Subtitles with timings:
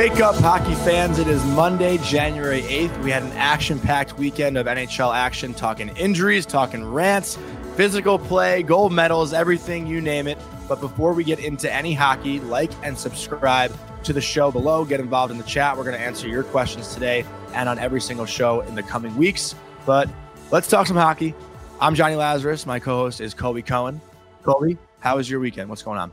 [0.00, 1.18] Wake up, hockey fans.
[1.18, 3.02] It is Monday, January 8th.
[3.02, 7.36] We had an action packed weekend of NHL action, talking injuries, talking rants,
[7.76, 10.38] physical play, gold medals, everything, you name it.
[10.66, 14.86] But before we get into any hockey, like and subscribe to the show below.
[14.86, 15.76] Get involved in the chat.
[15.76, 19.14] We're going to answer your questions today and on every single show in the coming
[19.18, 19.54] weeks.
[19.84, 20.08] But
[20.50, 21.34] let's talk some hockey.
[21.78, 22.64] I'm Jonny Lazarus.
[22.64, 24.00] My co host is Colby Cohen.
[24.44, 25.68] Colby, how was your weekend?
[25.68, 26.10] What's going on?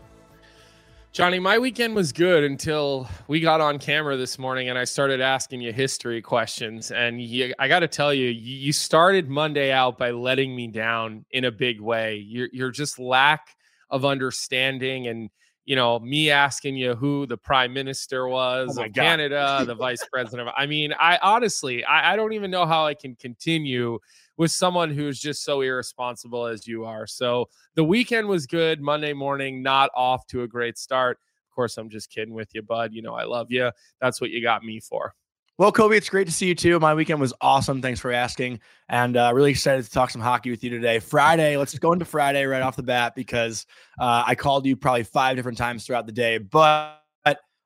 [1.14, 5.20] Jonny, my weekend was good until we got on camera this morning and I started
[5.20, 6.92] asking you history questions.
[6.92, 11.26] And you, I got to tell you, you started Monday out by letting me down
[11.32, 12.18] in a big way.
[12.18, 13.56] You're, you're just lack
[13.90, 15.30] of understanding and
[15.66, 19.02] you know me asking you who the prime minister was oh of God.
[19.04, 20.48] Canada, the vice president.
[20.48, 24.00] Of, I mean, I honestly, I, I don't even know how I can continue
[24.38, 27.08] with someone who's just so irresponsible as you are.
[27.08, 28.82] So the weekend was good.
[28.82, 31.20] Monday morning, not off to a great start.
[31.50, 32.94] Of course, I'm just kidding with you, bud.
[32.94, 33.72] You know, I love you.
[34.00, 35.14] That's what you got me for.
[35.60, 36.80] Well, Colby, it's great to see you too.
[36.80, 37.82] My weekend was awesome.
[37.82, 38.60] Thanks for asking.
[38.90, 41.00] And uh, really excited to talk some hockey with you today.
[41.00, 43.66] Friday, let's go into Friday right off the bat because
[44.00, 47.02] uh, I called you probably five different times throughout the day, but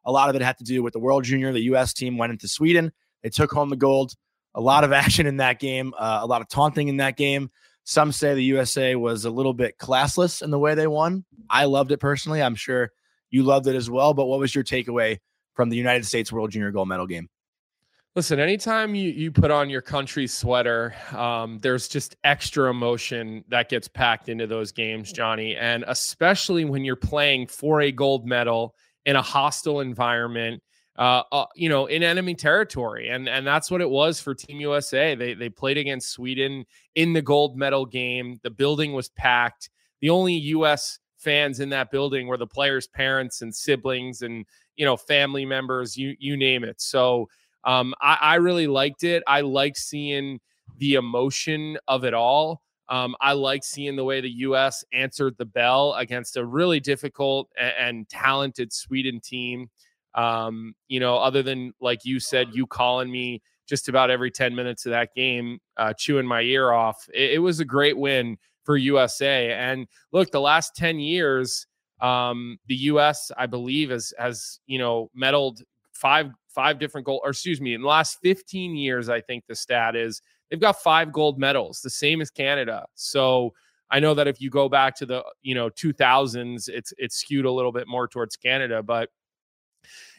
[0.05, 1.51] a lot of it had to do with the World Junior.
[1.51, 1.93] The U.S.
[1.93, 2.91] team went into Sweden.
[3.23, 4.13] They took home the gold.
[4.55, 7.49] A lot of action in that game, uh, a lot of taunting in that game.
[7.83, 11.25] Some say the USA was a little bit classless in the way they won.
[11.49, 12.41] I loved it personally.
[12.41, 12.91] I'm sure
[13.31, 14.13] you loved it as well.
[14.13, 15.17] But what was your takeaway
[15.55, 17.27] from the United States World Junior Gold Medal game?
[18.13, 23.69] Listen, anytime you, you put on your country sweater, um, there's just extra emotion that
[23.69, 25.55] gets packed into those games, Jonny.
[25.55, 30.61] And especially when you're playing for a gold medal in a hostile environment,
[30.97, 33.09] uh, uh, you know, in enemy territory.
[33.09, 35.15] And and that's what it was for Team USA.
[35.15, 38.39] They they played against Sweden in the gold medal game.
[38.43, 39.69] The building was packed.
[40.01, 44.45] The only US fans in that building were the players' parents and siblings and
[44.75, 46.81] you know family members, you you name it.
[46.81, 47.29] So
[47.63, 49.23] um, I, I really liked it.
[49.27, 50.39] I like seeing
[50.77, 52.61] the emotion of it all.
[52.89, 54.83] Um, I like seeing the way the U.S.
[54.91, 59.69] answered the bell against a really difficult and, and talented Sweden team.
[60.13, 64.53] Um, you know, other than like you said, you calling me just about every 10
[64.53, 67.07] minutes of that game, uh, chewing my ear off.
[67.13, 69.53] It, it, was a great win for USA.
[69.53, 71.65] And look, the last 10 years,
[72.01, 73.31] um, the U.S.
[73.37, 75.61] I believe has has you know medaled
[75.93, 79.55] five five different gold, or excuse me, in the last 15 years, I think the
[79.55, 82.85] stat is they've got five gold medals, the same as Canada.
[82.95, 83.53] So
[83.89, 87.45] I know that if you go back to the you know 2000s, it's it's skewed
[87.45, 89.09] a little bit more towards Canada, but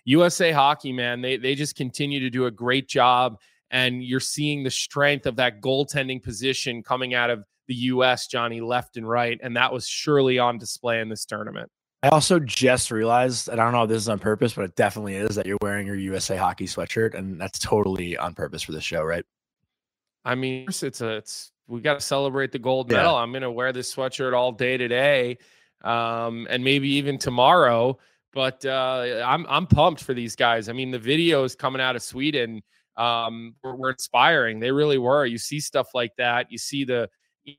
[0.04, 3.38] USA Hockey, man, they they just continue to do a great job,
[3.70, 8.26] and you're seeing the strength of that goaltending position coming out of the U.S.
[8.26, 11.70] Jonny left and right, and that was surely on display in this tournament.
[12.02, 14.74] I also just realized, and I don't know if this is on purpose, but it
[14.74, 18.72] definitely is that you're wearing your USA hockey sweatshirt, and that's totally on purpose for
[18.72, 19.24] this show, right?
[20.24, 23.12] I mean, it's a, it's we got to celebrate the gold medal.
[23.12, 23.18] Yeah.
[23.18, 25.38] I'm gonna wear this sweatshirt all day today,
[25.84, 27.98] um, and maybe even tomorrow.
[28.34, 30.68] But uh, I'm I'm pumped for these guys.
[30.68, 32.62] I mean, the videos coming out of Sweden
[32.96, 34.60] um, were, were inspiring.
[34.60, 35.26] They really were.
[35.26, 36.50] You see stuff like that.
[36.50, 37.08] You see the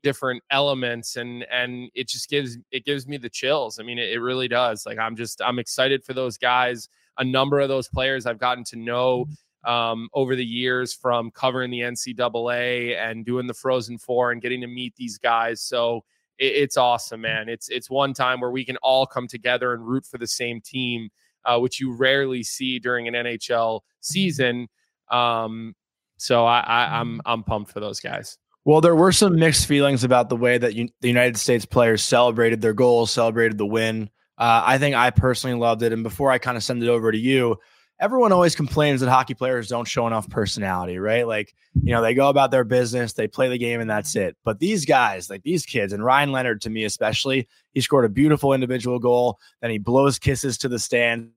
[0.02, 4.12] different elements and and it just gives it gives me the chills i mean it,
[4.12, 7.86] it, really does like i'm just i'm excited for those guys a number of those
[7.88, 9.70] players i've gotten to know mm-hmm.
[9.70, 14.60] um, over the years from covering the ncaa and doing the frozen four and getting
[14.60, 16.02] to meet these guys so
[16.38, 20.04] it's awesome man it's it's one time where we can all come together and root
[20.04, 21.08] for the same team
[21.44, 24.68] uh, which you rarely see during an nhl season
[25.10, 25.74] um,
[26.16, 30.04] so I, I i'm i'm pumped for those guys well, there were some mixed feelings
[30.04, 34.08] about the way that you, the United States players celebrated their goals, celebrated the win.
[34.38, 35.92] Uh, I think I personally loved it.
[35.92, 37.58] And before I kind of send it over to you,
[38.00, 41.26] everyone always complains that hockey players don't show enough personality, right?
[41.26, 44.36] Like, you know, they go about their business, they play the game, and that's it.
[44.44, 48.08] But these guys, like these kids, and Ryan Leonard to me especially, he scored a
[48.08, 49.38] beautiful individual goal.
[49.60, 51.30] Then he blows kisses to the stands,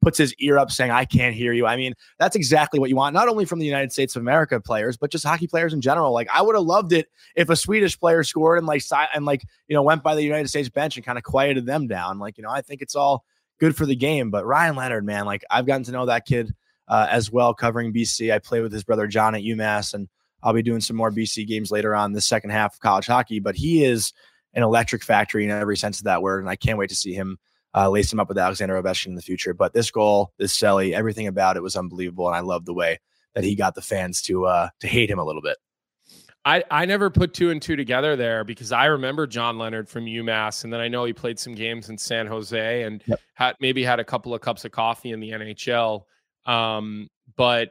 [0.00, 1.66] puts his ear up saying, I can't hear you.
[1.66, 4.60] I mean, that's exactly what you want, not only from the United States of America
[4.60, 6.12] players, but just hockey players in general.
[6.12, 9.42] Like, I would have loved it if a Swedish player scored and like, and like,
[9.66, 12.20] you know, went by the United States bench and kind of quieted them down.
[12.20, 13.24] Like, you know, I think it's all
[13.58, 14.30] good for the game.
[14.30, 16.54] But Ryan Leonard, man, like, I've gotten to know that kid
[16.88, 18.32] uh, as well, covering BC.
[18.32, 20.08] I play with his brother John at UMass, and
[20.42, 23.40] I'll be doing some more BC games later on the second half of college hockey.
[23.40, 24.12] But he is
[24.54, 26.40] an electric factory in every sense of that word.
[26.40, 27.38] And I can't wait to see him
[27.76, 29.52] uh, lace him up with Alexander Ovechkin in the future.
[29.52, 32.98] But this goal, this Selly, everything about it was unbelievable, and I love the way
[33.34, 35.58] that he got the fans to uh, to hate him a little bit.
[36.46, 40.04] I, I never put two and two together there because I remember John Leonard from
[40.04, 43.20] UMass, and then I know he played some games in San Jose and yep.
[43.34, 46.04] had maybe had a couple of cups of coffee in the NHL.
[46.46, 47.70] Um, but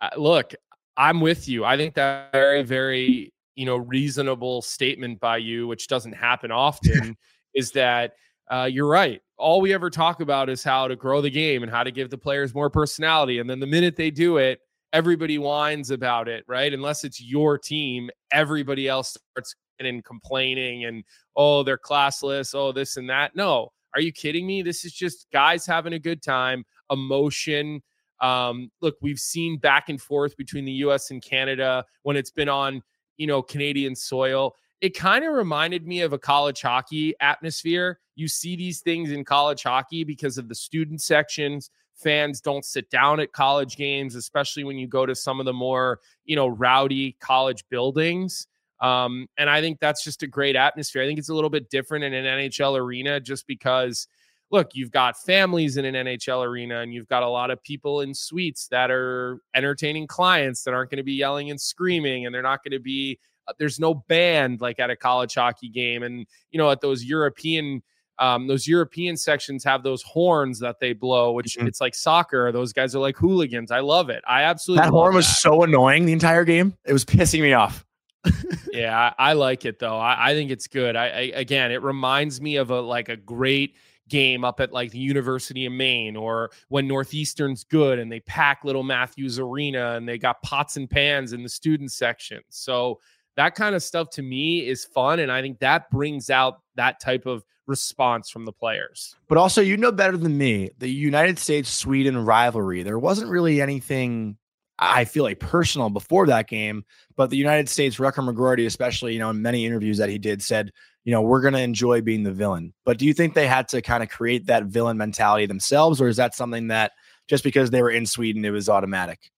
[0.00, 0.54] uh, look,
[0.96, 1.66] I'm with you.
[1.66, 7.18] I think that very very you know reasonable statement by you, which doesn't happen often,
[7.54, 8.14] is that
[8.50, 9.20] uh, you're right.
[9.36, 12.08] All we ever talk about is how to grow the game and how to give
[12.08, 14.60] the players more personality, and then the minute they do it
[14.94, 16.72] everybody whines about it, right?
[16.72, 21.02] Unless it's your team, everybody else starts and complaining and
[21.36, 23.34] oh, they're classless, oh, this and that.
[23.34, 24.62] No, are you kidding me?
[24.62, 27.82] This is just guys having a good time, emotion.
[28.20, 32.48] Um, look, we've seen back and forth between the US and Canada when it's been
[32.48, 32.80] on,
[33.16, 34.54] you know, Canadian soil.
[34.80, 37.98] It kind of reminded me of a college hockey atmosphere.
[38.14, 42.90] You see these things in college hockey because of the student sections fans don't sit
[42.90, 46.48] down at college games, especially when you go to some of the more, you know,
[46.48, 48.46] rowdy college buildings.
[48.80, 51.02] Um, and I think that's just a great atmosphere.
[51.02, 54.08] I think it's a little bit different in an NHL arena just because,
[54.50, 58.02] look, you've got families in an NHL arena and you've got a lot of people
[58.02, 62.34] in suites that are entertaining clients that aren't going to be yelling and screaming and
[62.34, 63.18] they're not going to be,
[63.48, 66.02] uh, there's no band like at a college hockey game.
[66.02, 67.82] And, you know, at those European
[68.18, 71.66] um, those European sections have those horns that they blow, which mm-hmm.
[71.66, 72.52] it's like soccer.
[72.52, 73.70] Those guys are like hooligans.
[73.70, 74.22] I love it.
[74.26, 75.36] I absolutely that horn was that.
[75.36, 76.76] so annoying the entire game.
[76.84, 77.84] It was pissing me off.
[78.72, 79.98] yeah, I, I, like it though.
[79.98, 80.96] I, I think it's good.
[80.96, 83.76] I, I, again, it reminds me of a like a great
[84.08, 88.64] game up at like the University of Maine or when Northeastern's good and they pack
[88.64, 92.40] little Matthews Arena and they got pots and pans in the student section.
[92.48, 93.00] So
[93.36, 97.00] that kind of stuff to me is fun, and I think that brings out that
[97.00, 99.16] type of response from the players.
[99.28, 103.60] But also, you know better than me, the United States Sweden rivalry, there wasn't really
[103.60, 104.36] anything
[104.78, 106.84] I feel like personal before that game,
[107.16, 110.42] but the United States, Rutger McGroarty, especially, you know, in many interviews that he did,
[110.42, 110.72] said,
[111.04, 112.74] you know, we're going to enjoy being the villain.
[112.84, 116.08] But do you think they had to kind of create that villain mentality themselves, or
[116.08, 116.92] is that something that
[117.28, 119.30] just because they were in Sweden, it was automatic?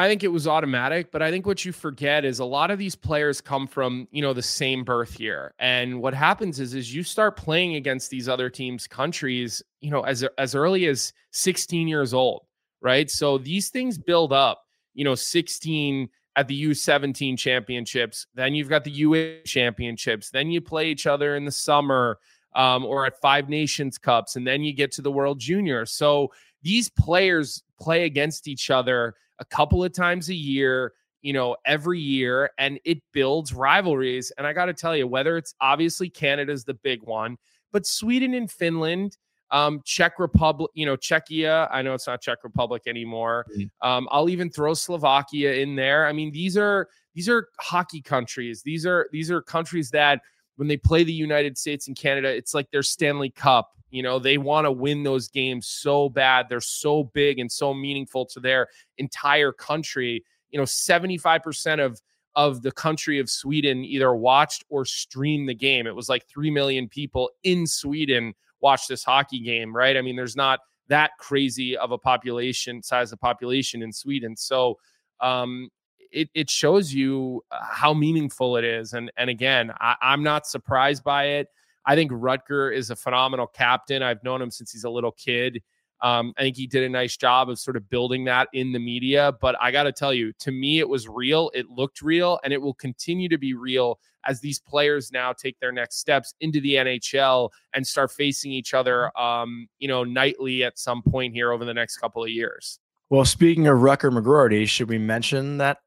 [0.00, 2.78] I think it was automatic, but I think what you forget is a lot of
[2.78, 5.52] these players come from, you know, the same birth year.
[5.58, 10.00] And what happens is is you start playing against these other teams' countries, you know,
[10.00, 12.46] as as early as 16 years old,
[12.80, 13.10] right?
[13.10, 14.62] So these things build up,
[14.94, 20.62] you know, 16 at the U17 championships, then you've got the UA championships, then you
[20.62, 22.18] play each other in the summer
[22.54, 25.84] um, or at Five Nations Cups, and then you get to the World Junior.
[25.84, 26.32] So
[26.62, 30.92] these players play against each other a couple of times a year,
[31.22, 34.30] you know, every year, and it builds rivalries.
[34.38, 37.36] And I got to tell you, whether it's obviously Canada's the big one,
[37.72, 39.16] but Sweden and Finland,
[39.50, 41.68] um, Czech Republic, you know, Czechia.
[41.72, 43.46] I know it's not Czech Republic anymore.
[43.50, 43.88] Mm-hmm.
[43.88, 46.06] Um, I'll even throw Slovakia in there.
[46.06, 48.62] I mean, these are these are hockey countries.
[48.62, 50.20] These are these are countries that
[50.60, 54.18] when they play the United States and Canada, it's like their Stanley Cup you know,
[54.18, 56.48] they want to win those games so bad.
[56.48, 58.68] They're so big and so meaningful to their
[58.98, 60.24] entire country.
[60.50, 62.00] You know, 75% of
[62.36, 65.88] of the country of Sweden either watched or streamed the game.
[65.88, 69.96] It was like 3 million people in Sweden watched this hockey game, right?
[69.96, 74.36] I mean, there's not that crazy of a population size of population in Sweden.
[74.36, 74.78] So,
[75.20, 75.70] um,
[76.12, 78.92] it, it shows you uh, how meaningful it is.
[78.92, 81.48] And, and again, I, I'm not surprised by it.
[81.86, 84.02] I think Rutger is a phenomenal captain.
[84.02, 85.62] I've known him since he's a little kid.
[86.02, 88.78] Um, I think he did a nice job of sort of building that in the
[88.78, 89.32] media.
[89.40, 91.50] But I got to tell you, to me, it was real.
[91.54, 95.58] It looked real, and it will continue to be real as these players now take
[95.60, 100.62] their next steps into the NHL and start facing each other, um, you know, nightly
[100.64, 102.78] at some point here over the next couple of years.
[103.08, 105.78] Well, speaking of Rutger McGroarty, should we mention that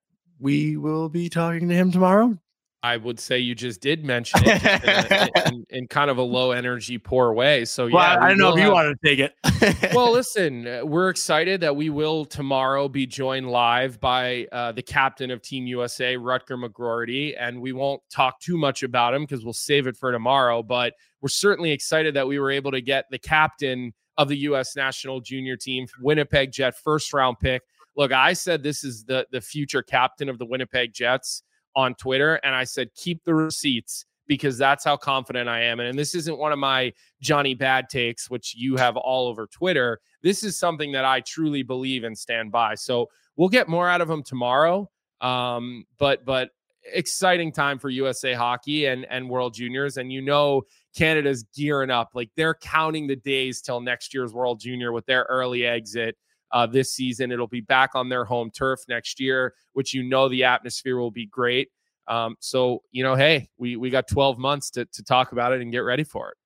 [0.43, 2.38] we will be talking to him tomorrow?
[2.85, 6.51] I would say you just did mention it in, in, in, kind of a low
[6.51, 7.63] energy, poor way.
[7.63, 9.93] So yeah, well, I don't know if have, you want to take it.
[9.95, 14.81] well, listen, uh, we're excited that we will tomorrow be joined live by uh, the
[14.81, 19.45] captain of Team USA, Rutger McGroarty, and we won't talk too much about him because
[19.45, 20.62] we'll save it for tomorrow.
[20.62, 24.75] But we're certainly excited that we were able to get the captain of the U.S.
[24.75, 27.62] national junior team, Winnipeg Jet, first round pick.
[27.95, 31.43] Look, I said this is the the future captain of the Winnipeg Jets
[31.75, 35.79] on Twitter and I said, keep the receipts because that's how confident I am.
[35.79, 39.47] And, and this isn't one of my Jonny bad takes, which you have all over
[39.47, 40.00] Twitter.
[40.21, 42.75] This is something that I truly believe and stand by.
[42.75, 44.89] So we'll get more out of him tomorrow.
[45.21, 46.50] Um, but, but,
[46.91, 52.09] exciting time for USA hockey and and World Juniors and you know Canada's gearing up
[52.13, 56.17] like they're counting the days till next year's World Junior with their early exit
[56.53, 57.31] uh, this season.
[57.31, 61.12] It'll be back on their home turf next year, which you know the atmosphere will
[61.12, 61.69] be great.
[62.07, 65.62] Um, so you know, hey, we we got 12 months to to talk about it
[65.62, 66.38] and get ready for it.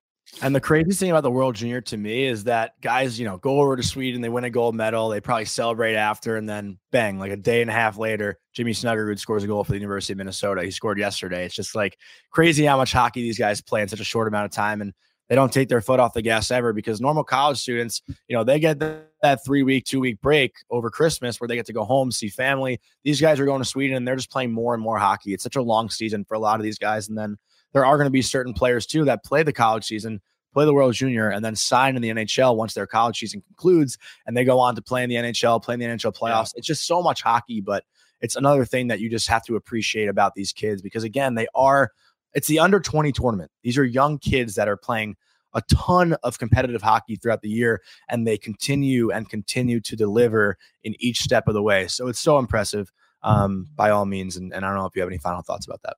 [0.42, 3.38] And the craziest thing about the World Junior to me is that guys, you know,
[3.38, 6.80] go over to Sweden, they win a gold medal, they probably celebrate after, and then
[6.92, 9.78] bang, like a day and a half later, Jimmy Snuggerud scores a goal for the
[9.78, 10.64] University of Minnesota.
[10.64, 11.46] He scored yesterday.
[11.46, 11.98] It's just like
[12.30, 14.82] crazy how much hockey these guys play in such a short amount of time.
[14.82, 14.94] And
[15.30, 18.44] they don't take their foot off the gas ever because normal college students, you know,
[18.44, 21.84] they get that three week, two week break over Christmas where they get to go
[21.84, 22.80] home, see family.
[23.04, 25.34] These guys are going to Sweden and they're just playing more and more hockey.
[25.34, 27.10] It's such a long season for a lot of these guys.
[27.10, 27.38] And then
[27.74, 30.22] there are going to be certain players too that play the college season,
[30.54, 33.98] play the World Junior, and then sign in the NHL once their college season concludes
[34.26, 36.54] and they go on to play in the NHL, play in the NHL playoffs.
[36.54, 36.60] Yeah.
[36.60, 37.84] It's just so much hockey, but
[38.22, 41.48] it's another thing that you just have to appreciate about these kids because again, they
[41.54, 41.92] are
[42.38, 43.50] it's the under 20 tournament.
[43.64, 45.16] These are young kids that are playing
[45.56, 50.56] a ton of competitive hockey throughout the year, and they continue and continue to deliver
[50.84, 51.88] in each step of the way.
[51.88, 52.92] So it's so impressive
[53.24, 54.38] um, by all means.
[54.38, 55.96] And, and I don't know if you have any final thoughts about that.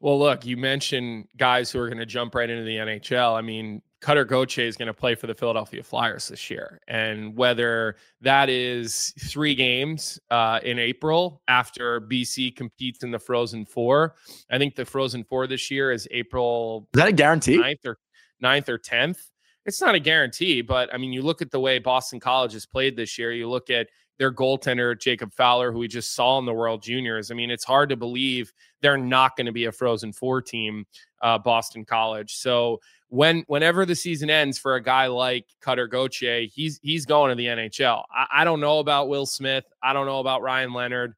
[0.00, 3.36] Well, look, you mentioned guys who are going to jump right into the NHL.
[3.38, 6.80] I mean, Cutter Gauthier is going to play for the Philadelphia Flyers this year.
[6.88, 13.66] And whether that is three games uh, in April after BC competes in the Frozen
[13.66, 14.14] Four,
[14.50, 16.88] I think the Frozen Four this year is April.
[16.94, 17.58] Is that a guarantee?
[17.58, 17.98] 9th or,
[18.42, 19.18] 9th or 10th.
[19.66, 22.64] It's not a guarantee, but I mean, you look at the way Boston College has
[22.64, 23.88] played this year, you look at
[24.18, 27.30] their goaltender Jacob Fowler, who we just saw in the World Juniors.
[27.30, 28.52] I mean, it's hard to believe
[28.82, 30.86] they're not going to be a Frozen Four team,
[31.22, 32.34] uh, Boston College.
[32.36, 32.80] So
[33.10, 37.34] when whenever the season ends for a guy like Cutter Gauthier, he's he's going to
[37.34, 38.04] the NHL.
[38.10, 39.64] I, I, don't know about Will Smith.
[39.82, 41.14] I don't know about Ryan Leonard.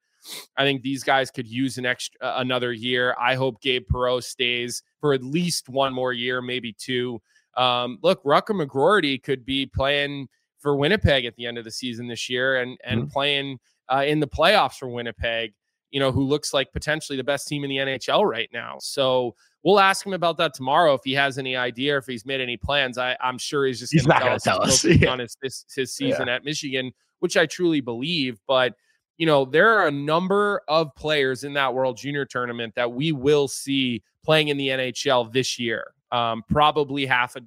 [0.57, 3.15] I think these guys could use an extra uh, another year.
[3.21, 7.21] I hope Gabe Perreault stays for at least one more year, maybe two.
[7.57, 10.29] Um, look, Rutger McGroarty could be playing
[10.61, 13.11] for Winnipeg at the end of the season this year and and mm-hmm.
[13.11, 13.59] playing
[13.93, 15.53] uh, in the playoffs for Winnipeg.
[15.91, 18.79] You know, who looks like potentially the best team in the NHL right now.
[18.81, 19.35] So
[19.65, 22.57] we'll ask him about that tomorrow if he has any idea, if he's made any
[22.57, 22.99] plans.
[22.99, 25.11] I, am sure he's just he's not going to tell us yeah.
[25.11, 26.37] on his his, his season yeah.
[26.37, 28.41] at Michigan, which I truly believe.
[28.47, 28.75] But
[29.19, 33.13] you know, there are a number of players in that World Junior tournament that we
[33.13, 35.93] will see playing in the NHL this year.
[36.11, 37.41] Um, probably half a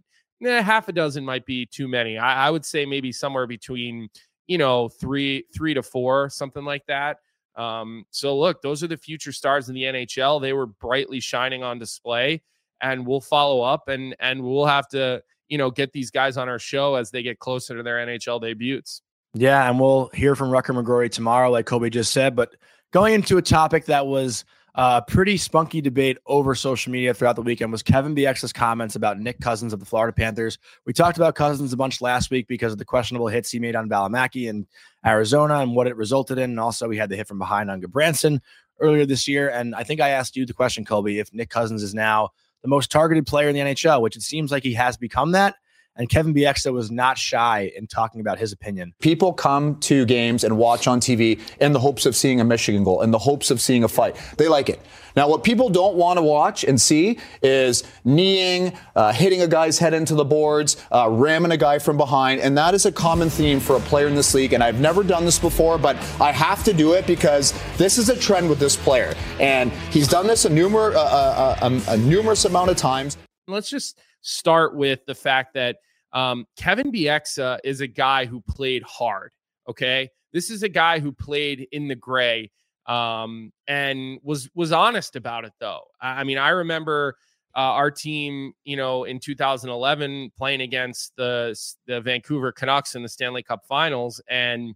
[0.46, 2.18] eh, half a dozen might be too many.
[2.18, 4.10] I, I would say maybe somewhere between
[4.48, 7.18] you know three three to four, something like that.
[7.56, 10.42] Um, so look, those are the future stars in the NHL.
[10.42, 12.42] They were brightly shining on display,
[12.82, 16.50] and we'll follow up and and we'll have to you know get these guys on
[16.50, 19.02] our show as they get closer to their NHL debuts.
[19.34, 22.36] Yeah, and we'll hear from Rutger McGroarty tomorrow, like Colby just said.
[22.36, 22.56] But
[22.92, 27.41] going into a topic that was uh, pretty spunky debate over social media throughout the
[27.41, 30.58] weekend was Kevin Bieksa's comments about Nick Cousins of the Florida Panthers.
[30.86, 33.75] We talked about Cousins a bunch last week because of the questionable hits he made
[33.75, 34.67] on Valimaki and
[35.05, 36.50] Arizona and what it resulted in.
[36.51, 38.41] And also, we had the hit from behind on Gudbranson
[38.82, 39.50] earlier this year.
[39.50, 42.67] And I think I asked you the question, Colby, if Nick Cousins is now the
[42.67, 45.55] most targeted player in the NHL, which it seems like he has become that.
[45.98, 48.94] And Kevin Bieksa was not shy in talking about his opinion.
[49.00, 52.84] People come to games and watch on TV in the hopes of seeing a Michigan
[52.84, 54.18] goal, in the hopes of seeing a fight.
[54.38, 54.82] They like it.
[55.16, 59.80] Now, what people don't want to watch and see is kneeing, uh, hitting a guy's
[59.80, 62.42] head into the boards, uh, ramming a guy from behind.
[62.42, 64.52] And that is a common theme for a player in this league.
[64.52, 68.10] And I've never done this before, but I have to do it because this is
[68.10, 69.16] a trend with this player.
[69.40, 73.18] And he's done this a, numer- uh, uh, uh a, a numerous amount of times.
[73.48, 75.77] Let's just start with the fact that
[76.12, 79.32] um, Kevin Bieksa is a guy who played hard.
[79.70, 82.51] Okay, this is a guy who played in the gray
[82.88, 85.53] um, and was was honest about it.
[85.60, 87.15] Though I mean, I remember
[87.55, 93.10] uh, our team, you know, in 2011 playing against the the Vancouver Canucks in the
[93.10, 94.75] Stanley Cup Finals, and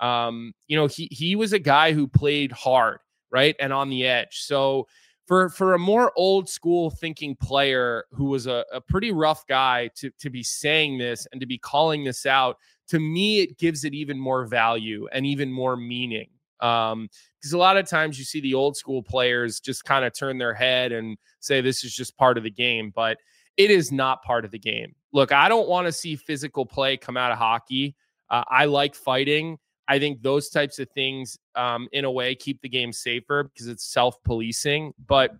[0.00, 2.98] um, you know, he he was a guy who played hard,
[3.30, 4.40] right, and on the edge.
[4.40, 4.86] So
[5.28, 9.88] for for a more old school thinking player who was a, a pretty rough guy
[9.94, 12.56] to to be saying this and to be calling this out
[12.88, 16.28] to me it gives it even more value and even more meaning.
[16.60, 17.08] Um
[17.38, 20.38] because a lot of times you see the old school players just kind of turn
[20.38, 23.18] their head and say this is just part of the game but
[23.58, 24.94] it is not part of the game.
[25.12, 27.94] Look i don't want to see physical play come out of hockey.
[28.30, 29.58] Uh, i like fighting
[29.88, 33.66] I think those types of things, um, in a way, keep the game safer because
[33.66, 34.92] it's self policing.
[35.06, 35.34] But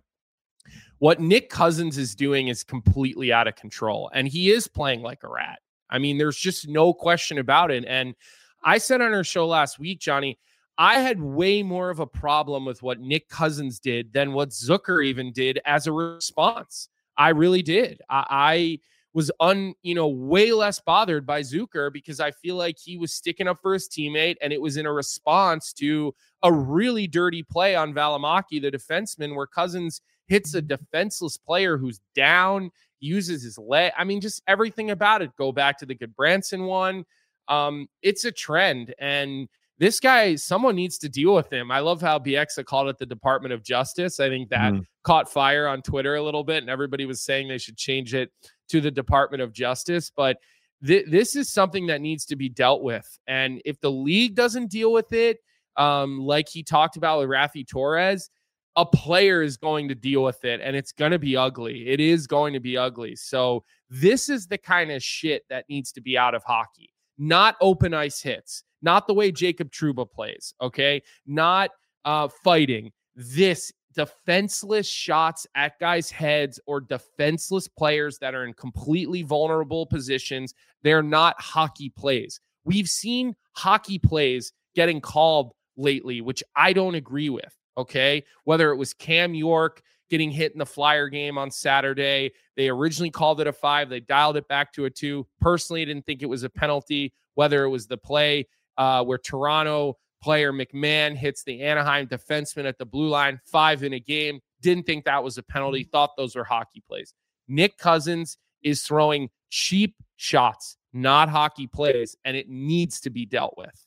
[0.97, 5.23] what Nick Cousins is doing is completely out of control, and he is playing like
[5.23, 5.59] a rat.
[5.89, 7.85] I mean, there's just no question about it.
[7.87, 8.15] And
[8.63, 10.37] I said on our show last week, Johnny,
[10.77, 15.03] I had way more of a problem with what Nick Cousins did than what Zucker
[15.05, 16.89] even did as a response.
[17.17, 18.01] I really did.
[18.09, 18.79] I, I
[19.19, 23.13] was un, you know, way less bothered by Zucker because I feel like he was
[23.13, 27.43] sticking up for his teammate and it was in a response to a really dirty
[27.43, 32.71] play on Valimaki, the defenseman, where Cousins hits a defenseless player who's down,
[33.01, 33.91] uses his leg.
[33.97, 35.35] I mean, just everything about it.
[35.37, 37.03] Go back to the Gudbranson one.
[37.49, 38.95] Um, it's a trend.
[38.99, 39.49] And
[39.79, 41.71] this guy, someone needs to deal with him.
[41.71, 44.21] I love how Bieksa called it the Department of Justice.
[44.21, 44.85] I think that mm.
[45.03, 48.31] caught fire on Twitter a little bit, and everybody was saying they should change it
[48.69, 50.11] to the Department of Justice.
[50.15, 50.37] But
[50.85, 53.19] th- this is something that needs to be dealt with.
[53.27, 55.39] And if the league doesn't deal with it,
[55.77, 58.29] um, like he talked about with Raffi Torres,
[58.75, 61.89] a player is going to deal with it and it's going to be ugly.
[61.89, 63.15] It is going to be ugly.
[63.15, 67.55] So, this is the kind of shit that needs to be out of hockey, not
[67.59, 71.01] open ice hits not the way Jacob Trouba plays, okay?
[71.25, 71.71] Not
[72.05, 72.91] uh, fighting.
[73.15, 80.53] This defenseless shots at guys' heads or defenseless players that are in completely vulnerable positions.
[80.83, 82.39] They're not hockey plays.
[82.65, 87.55] We've seen hockey plays getting called lately, which I don't agree with.
[87.77, 88.23] Okay.
[88.43, 93.11] Whether it was Cam York getting hit in the flyer game on Saturday, they originally
[93.11, 95.25] called it a five, they dialed it back to a two.
[95.39, 97.13] Personally, I didn't think it was a penalty.
[97.35, 102.77] Whether it was the play uh, where Toronto player McMahon hits the Anaheim defenseman at
[102.77, 104.39] the blue line, five in a game.
[104.61, 105.91] Didn't think that was a penalty, mm-hmm.
[105.91, 107.13] thought those were hockey plays.
[107.47, 113.55] Nick Cousins is throwing cheap shots, not hockey plays, and it needs to be dealt
[113.57, 113.85] with.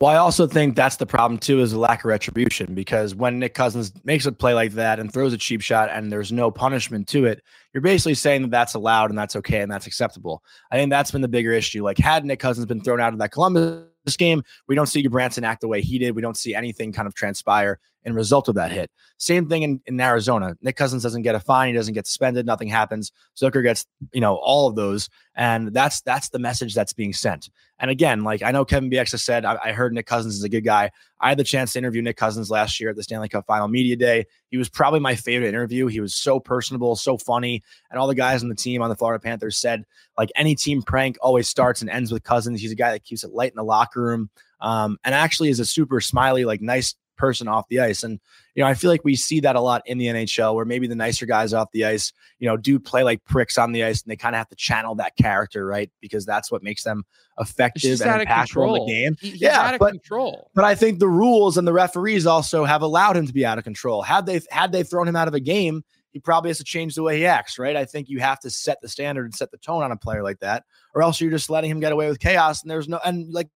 [0.00, 2.74] Well, I also think that's the problem too, is the lack of retribution.
[2.74, 6.12] Because when Nick Cousins makes a play like that and throws a cheap shot, and
[6.12, 9.72] there's no punishment to it, you're basically saying that that's allowed and that's okay and
[9.72, 10.42] that's acceptable.
[10.70, 11.82] I think that's been the bigger issue.
[11.82, 13.86] Like, had Nick Cousins been thrown out of that Columbus
[14.16, 16.14] game, we don't see Branson act the way he did.
[16.14, 18.90] We don't see anything kind of transpire in result of that hit.
[19.18, 20.56] Same thing in, in Arizona.
[20.62, 23.12] Nick Cousins doesn't get a fine, he doesn't get suspended, nothing happens.
[23.36, 25.08] Zucker gets, you know, all of those.
[25.34, 27.48] And that's that's the message that's being sent.
[27.78, 30.44] And again, like I know Kevin Bieksa has said, I, I heard Nick Cousins is
[30.44, 30.90] a good guy.
[31.20, 33.68] I had the chance to interview Nick Cousins last year at the Stanley Cup Final
[33.68, 34.26] Media Day.
[34.50, 35.86] He was probably my favorite interview.
[35.86, 37.62] He was so personable, so funny.
[37.90, 39.84] And all the guys on the team on the Florida Panthers said,
[40.18, 42.60] like any team prank always starts and ends with Cousins.
[42.60, 44.30] He's a guy that keeps it light in the locker room.
[44.60, 48.02] Um, and actually is a super smiley, like nice person off the ice.
[48.02, 48.18] And,
[48.56, 50.88] you know, I feel like we see that a lot in the NHL where maybe
[50.88, 54.02] the nicer guys off the ice, you know, do play like pricks on the ice
[54.02, 55.88] and they kind of have to channel that character, right?
[56.00, 57.04] Because that's what makes them
[57.38, 59.16] effective and impactful in the game.
[59.20, 60.50] He, yeah, but, control.
[60.52, 63.56] But I think the rules and the referees also have allowed him to be out
[63.56, 64.02] of control.
[64.02, 66.96] Had they had they thrown him out of a game, he probably has to change
[66.96, 67.76] the way he acts, right?
[67.76, 70.24] I think you have to set the standard and set the tone on a player
[70.24, 72.62] like that, or else you're just letting him get away with chaos.
[72.62, 73.48] And there's no, and like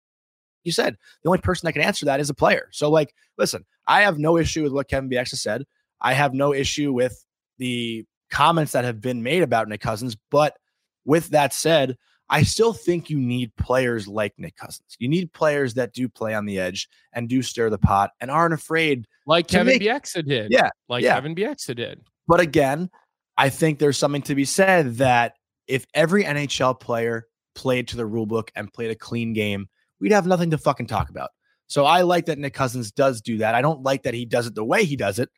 [0.67, 2.69] you said, the only person that can answer that is a player.
[2.73, 5.65] So, like, listen, I have no issue with what Kevin Bieksa has said.
[6.01, 7.25] I have no issue with
[7.59, 10.17] the comments that have been made about Nick Cousins.
[10.31, 10.57] But
[11.05, 11.97] with that said,
[12.29, 14.97] I still think you need players like Nick Cousins.
[14.99, 18.31] You need players that do play on the edge and do stir the pot and
[18.31, 19.07] aren't afraid.
[19.27, 20.51] Like Kevin make, Bieksa did.
[20.51, 20.71] Yeah.
[20.89, 21.15] Like yeah.
[21.15, 22.01] Kevin Bieksa did.
[22.27, 22.91] But again,
[23.39, 25.35] I think there's something to be said that
[25.69, 29.69] if every NHL player played to the rule book and played a clean game,
[30.01, 31.31] we'd have nothing to fucking talk about.
[31.69, 33.55] So I like that Nick Cousins does do that.
[33.55, 35.31] I don't like that he does it the way he does it,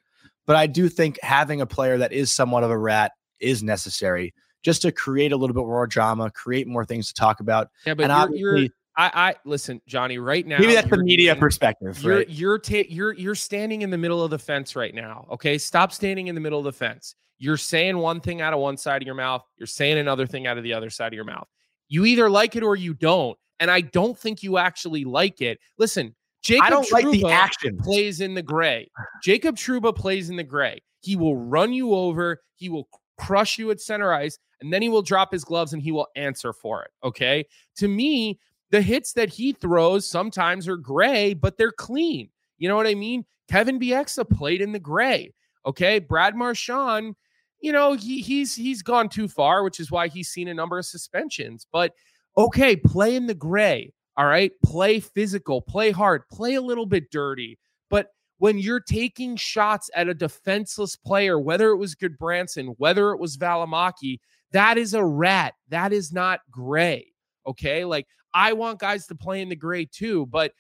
[0.46, 4.34] but I do think having a player that is somewhat of a rat is necessary
[4.62, 7.68] just to create a little bit more drama, create more things to talk about.
[7.86, 8.68] Yeah, but and you're, you're
[8.98, 10.18] I, I listen, Jonny.
[10.18, 12.02] Right now, maybe that's the media perspective.
[12.02, 12.28] You're right?
[12.28, 15.26] you're ta- you're you're standing in the middle of the fence right now.
[15.30, 17.14] Okay, stop standing in the middle of the fence.
[17.38, 19.42] You're saying one thing out of one side of your mouth.
[19.56, 21.46] You're saying another thing out of the other side of your mouth.
[21.88, 25.58] You either like it or you don't and I don't think you actually like it.
[25.78, 27.76] Listen, Jacob I don't Trouba like the action.
[27.78, 28.90] plays in the gray.
[29.22, 30.80] Jacob Trouba plays in the gray.
[31.00, 32.40] He will run you over.
[32.54, 35.82] He will crush you at center ice, and then he will drop his gloves and
[35.82, 36.90] he will answer for it.
[37.04, 37.44] Okay.
[37.76, 38.38] To me,
[38.70, 42.28] the hits that he throws sometimes are gray, but they're clean.
[42.58, 43.24] You know what I mean?
[43.50, 45.32] Kevin Bieksa played in the gray.
[45.66, 45.98] Okay.
[45.98, 47.14] Brad Marchand,
[47.60, 50.78] you know, he, he's he's gone too far, which is why he's seen a number
[50.78, 51.66] of suspensions.
[51.72, 51.92] But
[52.38, 53.92] okay, play in the gray.
[54.16, 54.52] All right.
[54.64, 57.58] Play physical, play hard, play a little bit dirty.
[57.90, 63.20] But when you're taking shots at a defenseless player, whether it was Gudbranson, whether it
[63.20, 64.18] was Valimaki,
[64.52, 65.54] that is a rat.
[65.68, 67.12] That is not gray.
[67.46, 67.84] Okay.
[67.84, 70.52] Like I want guys to play in the gray too, but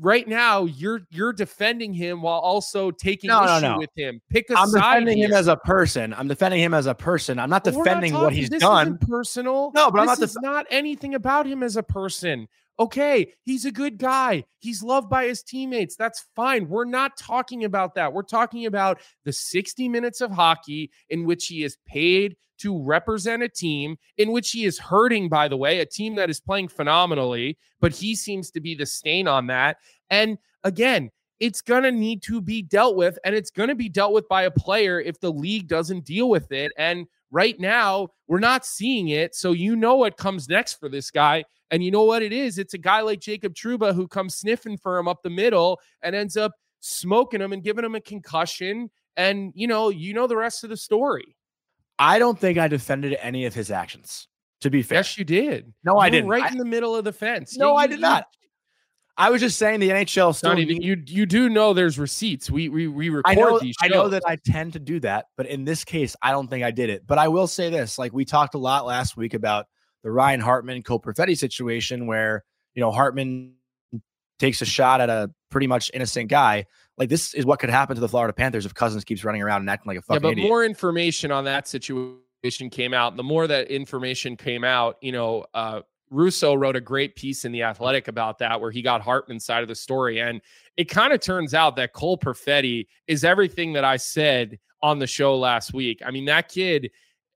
[0.00, 3.78] right now you're you're defending him while also taking no, issue no, no.
[3.78, 4.20] with him.
[4.30, 4.80] Pick a I'm side.
[4.80, 5.28] defending here.
[5.28, 6.14] him as a person.
[6.14, 7.38] I'm defending him as a person.
[7.38, 8.98] I'm not defending not what he's this done.
[8.98, 9.72] personal.
[9.74, 10.18] No, but this I'm not.
[10.18, 12.48] Def- not anything about him as a person.
[12.78, 14.44] Okay, he's a good guy.
[14.58, 15.94] He's loved by his teammates.
[15.94, 16.68] That's fine.
[16.68, 18.12] We're not talking about that.
[18.12, 23.42] We're talking about the 60 minutes of hockey in which he is paid to represent
[23.42, 26.68] a team, in which he is hurting, by the way, a team that is playing
[26.68, 29.76] phenomenally, but he seems to be the stain on that.
[30.10, 33.88] And again, it's going to need to be dealt with, and it's going to be
[33.88, 36.72] dealt with by a player if the league doesn't deal with it.
[36.78, 39.34] And right now, we're not seeing it.
[39.34, 41.44] So you know what comes next for this guy.
[41.72, 42.58] And you know what it is?
[42.58, 46.14] It's a guy like Jacob Trouba who comes sniffing for him up the middle and
[46.14, 48.90] ends up smoking him and giving him a concussion.
[49.16, 51.34] And you know, you know the rest of the story.
[51.98, 54.28] I don't think I defended any of his actions.
[54.62, 55.72] To be fair, yes, you did.
[55.84, 56.28] No, you I didn't.
[56.28, 57.56] Right I, in the middle of the fence.
[57.56, 58.26] No, I did you, not.
[59.16, 60.54] I was just saying the NHL still.
[60.54, 62.50] Need, you you do know there's receipts.
[62.50, 63.74] We we we record I know, these.
[63.80, 63.90] Shows.
[63.90, 66.64] I know that I tend to do that, but in this case, I don't think
[66.64, 67.06] I did it.
[67.06, 69.66] But I will say this: like we talked a lot last week about
[70.02, 73.54] the Ryan Hartman Cole Perfetti situation, where you know Hartman
[74.38, 76.66] takes a shot at a pretty much innocent guy.
[76.98, 79.60] Like this is what could happen to the Florida Panthers if Cousins keeps running around
[79.60, 80.28] and acting like a fucking yeah.
[80.28, 80.48] But idiot.
[80.48, 83.16] more information on that situation came out.
[83.16, 87.52] The more that information came out, you know, uh, Russo wrote a great piece in
[87.52, 90.20] The Athletic about that, where he got Hartman's side of the story.
[90.20, 90.42] And
[90.76, 95.06] it kind of turns out that Cole Perfetti is everything that I said on the
[95.06, 96.02] show last week.
[96.04, 96.90] I mean, that kid,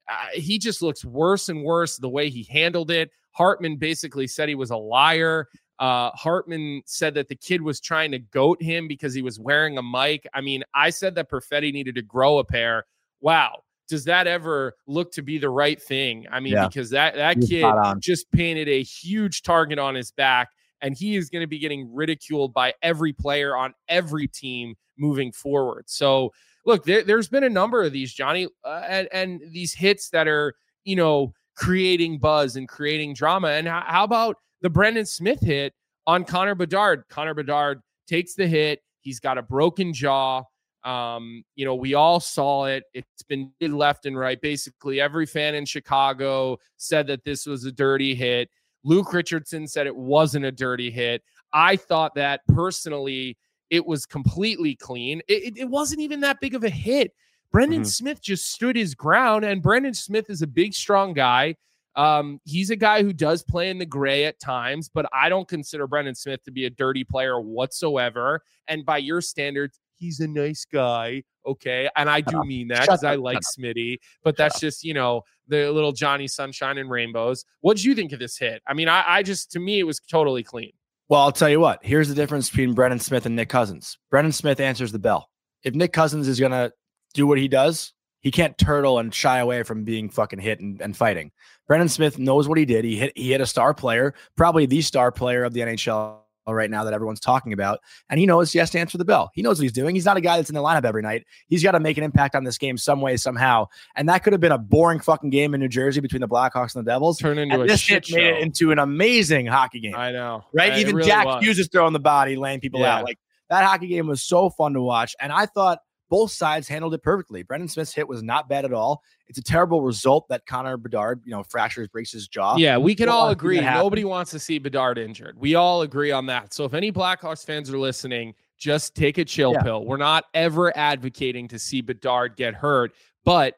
[0.09, 3.11] uh, he just looks worse and worse the way he handled it.
[3.33, 5.49] Hartman basically said he was a liar.
[5.79, 9.77] Uh, Hartman said that the kid was trying to goat him because he was wearing
[9.79, 10.27] a mic.
[10.33, 12.85] I mean, I said that Perfetti needed to grow a pair.
[13.21, 16.27] Wow does that ever look to be the right thing?
[16.31, 16.67] I mean, yeah.
[16.67, 17.67] because that that He's kid
[18.01, 20.49] just painted a huge target on his back,
[20.81, 25.33] and he is going to be getting ridiculed by every player on every team moving
[25.33, 25.85] forward.
[25.87, 26.33] So,
[26.65, 30.27] look, there, has been a number of these, Jonny, uh, and, and these hits that
[30.27, 33.49] are you know creating buzz and creating drama.
[33.49, 35.75] And how, how about the Brendan Smith hit
[36.07, 37.05] on Connor Bedard?
[37.09, 38.81] Connor Bedard takes the hit.
[39.01, 40.43] He's got a broken jaw.
[40.85, 42.85] Um, you know, we all saw it.
[42.95, 44.41] It's been left and right.
[44.41, 48.51] Basically, every fan in Chicago said that this was a dirty hit.
[48.85, 51.23] Luke Richardson said it wasn't a dirty hit.
[51.53, 53.37] I thought that personally,
[53.69, 55.23] it was completely clean.
[55.27, 57.13] It, it, it wasn't even that big of a hit.
[57.51, 57.89] Brendan mm-hmm.
[57.89, 61.57] Smith just stood his ground, and Brendan Smith is a big, strong guy.
[61.97, 65.49] Um, he's a guy who does play in the gray at times, but I don't
[65.49, 68.43] consider Brendan Smith to be a dirty player whatsoever.
[68.69, 71.23] And by your standards, he's a nice guy.
[71.47, 71.89] Okay.
[71.97, 75.71] And I do mean that because I like Smitty, but that's just, you know, the
[75.71, 77.45] little Johnny Sunshine and Rainbows.
[77.61, 78.63] What did you think of this hit?
[78.67, 80.73] I mean, I, I just, to me, it was totally clean.
[81.09, 81.79] Well, I'll tell you what.
[81.83, 83.97] Here's the difference between Brendan Smith and Nick Cousins.
[84.11, 85.31] Brendan Smith answers the bell.
[85.63, 86.73] If Nick Cousins is going to
[87.15, 90.81] do what he does, he can't turtle and shy away from being fucking hit and,
[90.81, 91.31] and fighting.
[91.67, 92.85] Brendan Smith knows what he did.
[92.85, 96.71] He hit he hit a star player, probably the star player of the NHL right
[96.71, 97.81] now that everyone's talking about.
[98.09, 99.31] And he knows he has to answer the bell.
[99.35, 99.95] He knows what he's doing.
[99.95, 101.27] He's not a guy that's in the lineup every night.
[101.49, 103.67] He's got to make an impact on this game some way, somehow.
[103.97, 106.77] And that could have been a boring fucking game in New Jersey between the Blackhawks
[106.77, 107.19] and the Devils.
[107.19, 109.97] Turn into and a this shit made it into an amazing hockey game.
[109.97, 110.45] I know.
[110.53, 110.73] Right?
[110.73, 111.45] I, Even really Jack was.
[111.45, 112.99] Hughes is throwing the body, laying people Yeah.
[112.99, 113.05] out.
[113.05, 113.19] Like
[113.51, 115.17] that hockey game was so fun to watch.
[115.21, 117.43] And I thought both sides handled it perfectly.
[117.43, 119.03] Brendan Smith's hit was not bad at all.
[119.29, 122.57] It's a terrible result that Connor Bedard, you know, fractures, breaks his jaw.
[122.57, 123.61] Yeah, we can all agree.
[123.61, 125.37] Nobody wants to see Bedard injured.
[125.39, 126.55] We all agree on that.
[126.55, 129.63] So if any Blackhawks fans are listening, just take a chill Yeah.
[129.63, 129.85] pill.
[129.85, 133.57] We're not ever advocating to see Bedard get hurt, but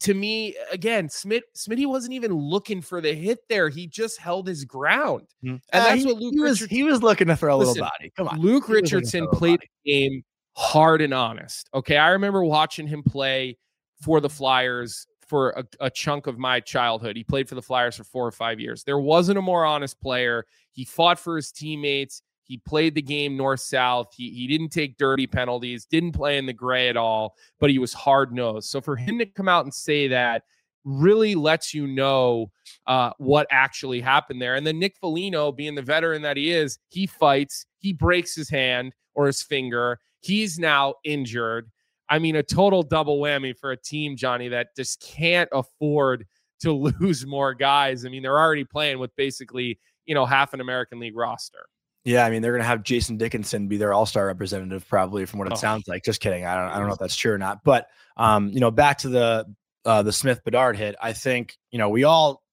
[0.00, 3.70] to me, again, Smith Smitty wasn't even looking for the hit there.
[3.70, 5.22] He just held his ground.
[5.42, 5.52] Mm.
[5.52, 6.60] And uh, that's he, what Luke he was.
[6.60, 8.12] Richardson- He was looking to throw a little Listen, body.
[8.14, 9.70] Come on, Luke He was looking to Richardson a played body.
[9.86, 10.24] the game
[10.56, 11.68] hard and honest.
[11.74, 11.96] Okay.
[11.96, 13.58] I remember watching him play
[14.02, 17.16] for the Flyers for a, a chunk of my childhood.
[17.16, 18.84] He played for the Flyers for four or five years.
[18.84, 20.46] There wasn't a more honest player.
[20.72, 22.22] He fought for his teammates.
[22.44, 24.14] He played the game north south.
[24.16, 27.78] He, he didn't take dirty penalties, didn't play in the gray at all, but he
[27.78, 28.68] was hard nosed.
[28.68, 30.44] So for him to come out and say that
[30.84, 32.50] really lets you know
[32.86, 34.54] uh, what actually happened there.
[34.54, 38.48] And then Nick Foligno, being the veteran that he is, he fights, he breaks his
[38.48, 39.98] hand or his finger.
[40.26, 41.70] He's now injured.
[42.08, 46.26] I mean, a total double whammy for a team, Jonny, that just can't afford
[46.60, 48.04] to lose more guys.
[48.04, 51.66] I mean, they're already playing with basically, you know, half an American League roster.
[52.04, 55.40] Yeah, I mean they're gonna have Jason Dickinson be their All Star representative, probably from
[55.40, 55.56] what it Oh.
[55.56, 56.04] sounds like.
[56.04, 56.44] Just kidding.
[56.44, 56.70] I don't.
[56.72, 57.64] I don't know if that's true or not.
[57.64, 59.52] But um, you know, back to the
[59.84, 60.94] uh, the Smith Bedard hit.
[61.02, 62.44] I think you know we all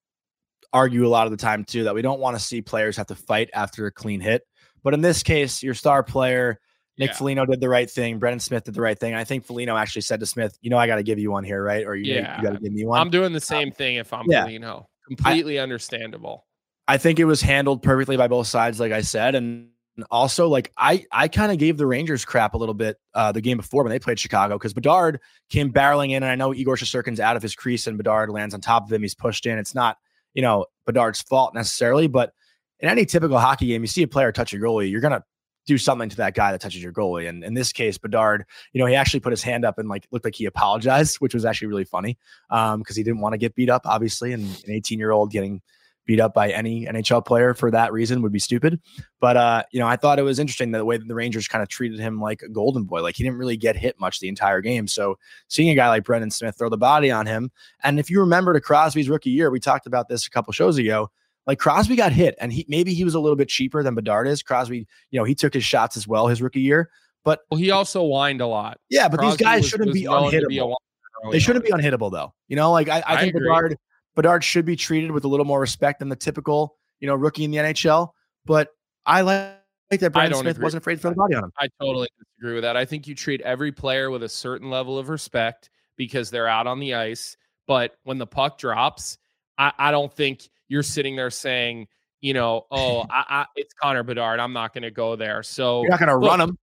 [0.73, 3.05] argue a lot of the time too that we don't want to see players have
[3.07, 4.41] to fight after a clean hit.
[4.83, 6.59] But in this case, your star player
[6.97, 7.15] Nick Yeah.
[7.15, 8.19] Foligno did the right thing.
[8.19, 9.13] Brendan Smith did the right thing.
[9.15, 11.43] I think Foligno actually said to Smith, "You know, I got to give you one
[11.43, 11.86] here, right?
[11.86, 12.38] Or you, Yeah.
[12.38, 14.43] you got to give me one." I'm doing the same thing if I'm yeah.
[14.43, 14.88] Foligno.
[15.08, 16.45] Completely understandable.
[16.88, 19.69] I think it was handled perfectly by both sides, like I said, and
[20.12, 23.41] also like I I kind of gave the Rangers crap a little bit uh, the
[23.41, 26.75] game before when they played Chicago because Bedard came barreling in, and I know Igor
[26.77, 29.01] Shesterkin's out of his crease and Bedard lands on top of him.
[29.01, 29.58] He's pushed in.
[29.58, 29.97] It's not
[30.34, 32.34] you know Bedard's fault necessarily, but
[32.79, 35.23] in any typical hockey game, you see a player touch a goalie, you're gonna
[35.65, 37.28] do something to that guy that touches your goalie.
[37.28, 40.08] And in this case, Bedard, you know, he actually put his hand up and like
[40.12, 42.17] looked like he apologized, which was actually really funny
[42.49, 45.32] because um, he didn't want to get beat up, obviously, and an 18 year old
[45.32, 45.62] getting
[46.06, 48.80] beat up by any NHL player for that reason would be stupid.
[49.19, 51.62] But uh, you know, I thought it was interesting the way that the Rangers kind
[51.62, 53.02] of treated him like a golden boy.
[53.02, 54.88] Like he didn't really get hit much the entire game.
[54.88, 57.52] So seeing a guy like Brendan Smith throw the body on him,
[57.84, 60.78] and if you remember to Crosby's rookie year, we talked about this a couple shows
[60.78, 61.10] ago.
[61.45, 64.27] Like Crosby got hit, and he maybe he was a little bit cheaper than Bedard
[64.27, 64.41] is.
[64.41, 66.89] Crosby, you know, he took his shots as well his rookie year.
[67.25, 68.79] But well, he also whined a lot.
[68.89, 70.75] Yeah, but Crosby these guys was, shouldn't was be unhittable.
[71.23, 72.34] Be they shouldn't be unhittable though.
[72.47, 73.47] You know, like I, I, I think agree.
[73.47, 73.77] Bedard
[74.15, 77.43] Bedard should be treated with a little more respect than the typical, you know, rookie
[77.43, 78.12] in the NHL.
[78.45, 78.69] But
[79.06, 81.51] I like that Brendan Smith wasn't afraid to throw the body on him.
[81.58, 82.77] I totally disagree with that.
[82.77, 86.67] I think you treat every player with a certain level of respect because they're out
[86.67, 87.38] on the ice.
[87.67, 89.17] But when the puck drops,
[89.57, 91.87] I, I don't think you're sitting there saying,
[92.21, 94.39] you know, oh, I, I, it's Connor Bedard.
[94.39, 95.43] I'm not going to go there.
[95.43, 96.57] So you're not going to run him.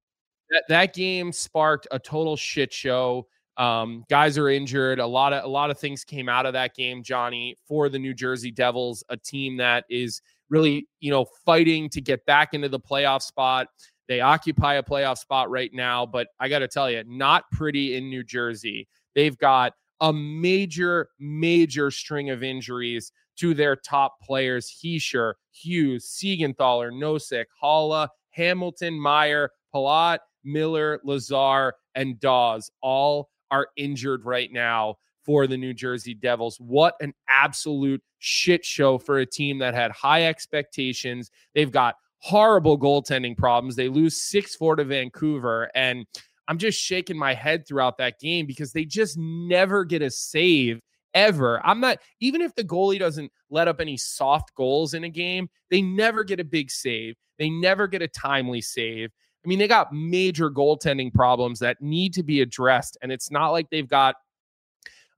[0.50, 3.26] That, that game sparked a total shit show.
[3.56, 5.00] Um, guys are injured.
[5.00, 7.98] A lot of a lot of things came out of that game, Jonny, for the
[7.98, 12.68] New Jersey Devils, a team that is really, you know, fighting to get back into
[12.68, 13.68] the playoff spot.
[14.08, 17.96] They occupy a playoff spot right now, but I got to tell you, not pretty
[17.96, 18.88] in New Jersey.
[19.14, 26.92] They've got a major, major string of injuries to their top players: Hischier, Hughes, Siegenthaler,
[26.92, 35.46] Nosek, Haula, Hamilton, Meier, Palat, Miller, Lazar, and Dawes all are injured right now for
[35.46, 36.58] the New Jersey Devils.
[36.60, 41.30] What an absolute shit show for a team that had high expectations.
[41.54, 43.76] They've got horrible goaltending problems.
[43.76, 45.70] They lose 6 4 to Vancouver.
[45.74, 46.06] And
[46.50, 50.80] I'm just shaking my head throughout that game because they just never get a save
[51.14, 51.64] ever.
[51.64, 55.48] I'm not, even if the goalie doesn't let up any soft goals in a game,
[55.70, 57.14] they never get a big save.
[57.38, 59.12] They never get a timely save.
[59.44, 62.98] I mean, they got major goaltending problems that need to be addressed.
[63.00, 64.16] And it's not like they've got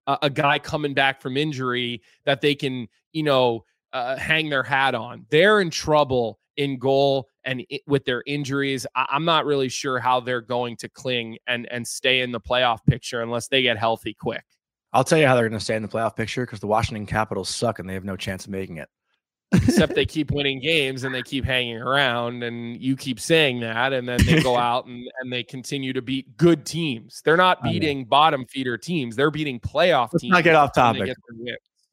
[0.06, 3.64] a, a guy coming back from injury that they can, you know,
[3.94, 5.24] uh, hang their hat on.
[5.30, 8.86] They're in trouble in goal and it, with their injuries.
[8.94, 12.40] I, I'm not really sure how they're going to cling and and stay in the
[12.40, 14.44] playoff picture unless they get healthy quick.
[14.92, 17.06] I'll tell you how they're going to stay in the playoff picture because the Washington
[17.06, 18.88] Capitals suck and they have no chance of making it.
[19.52, 23.94] Except they keep winning games and they keep hanging around and you keep saying that
[23.94, 27.22] and then they go out and, and they continue to beat good teams.
[27.24, 29.16] They're not beating bottom feeder teams.
[29.16, 31.14] They're beating playoff let's teams not get off topic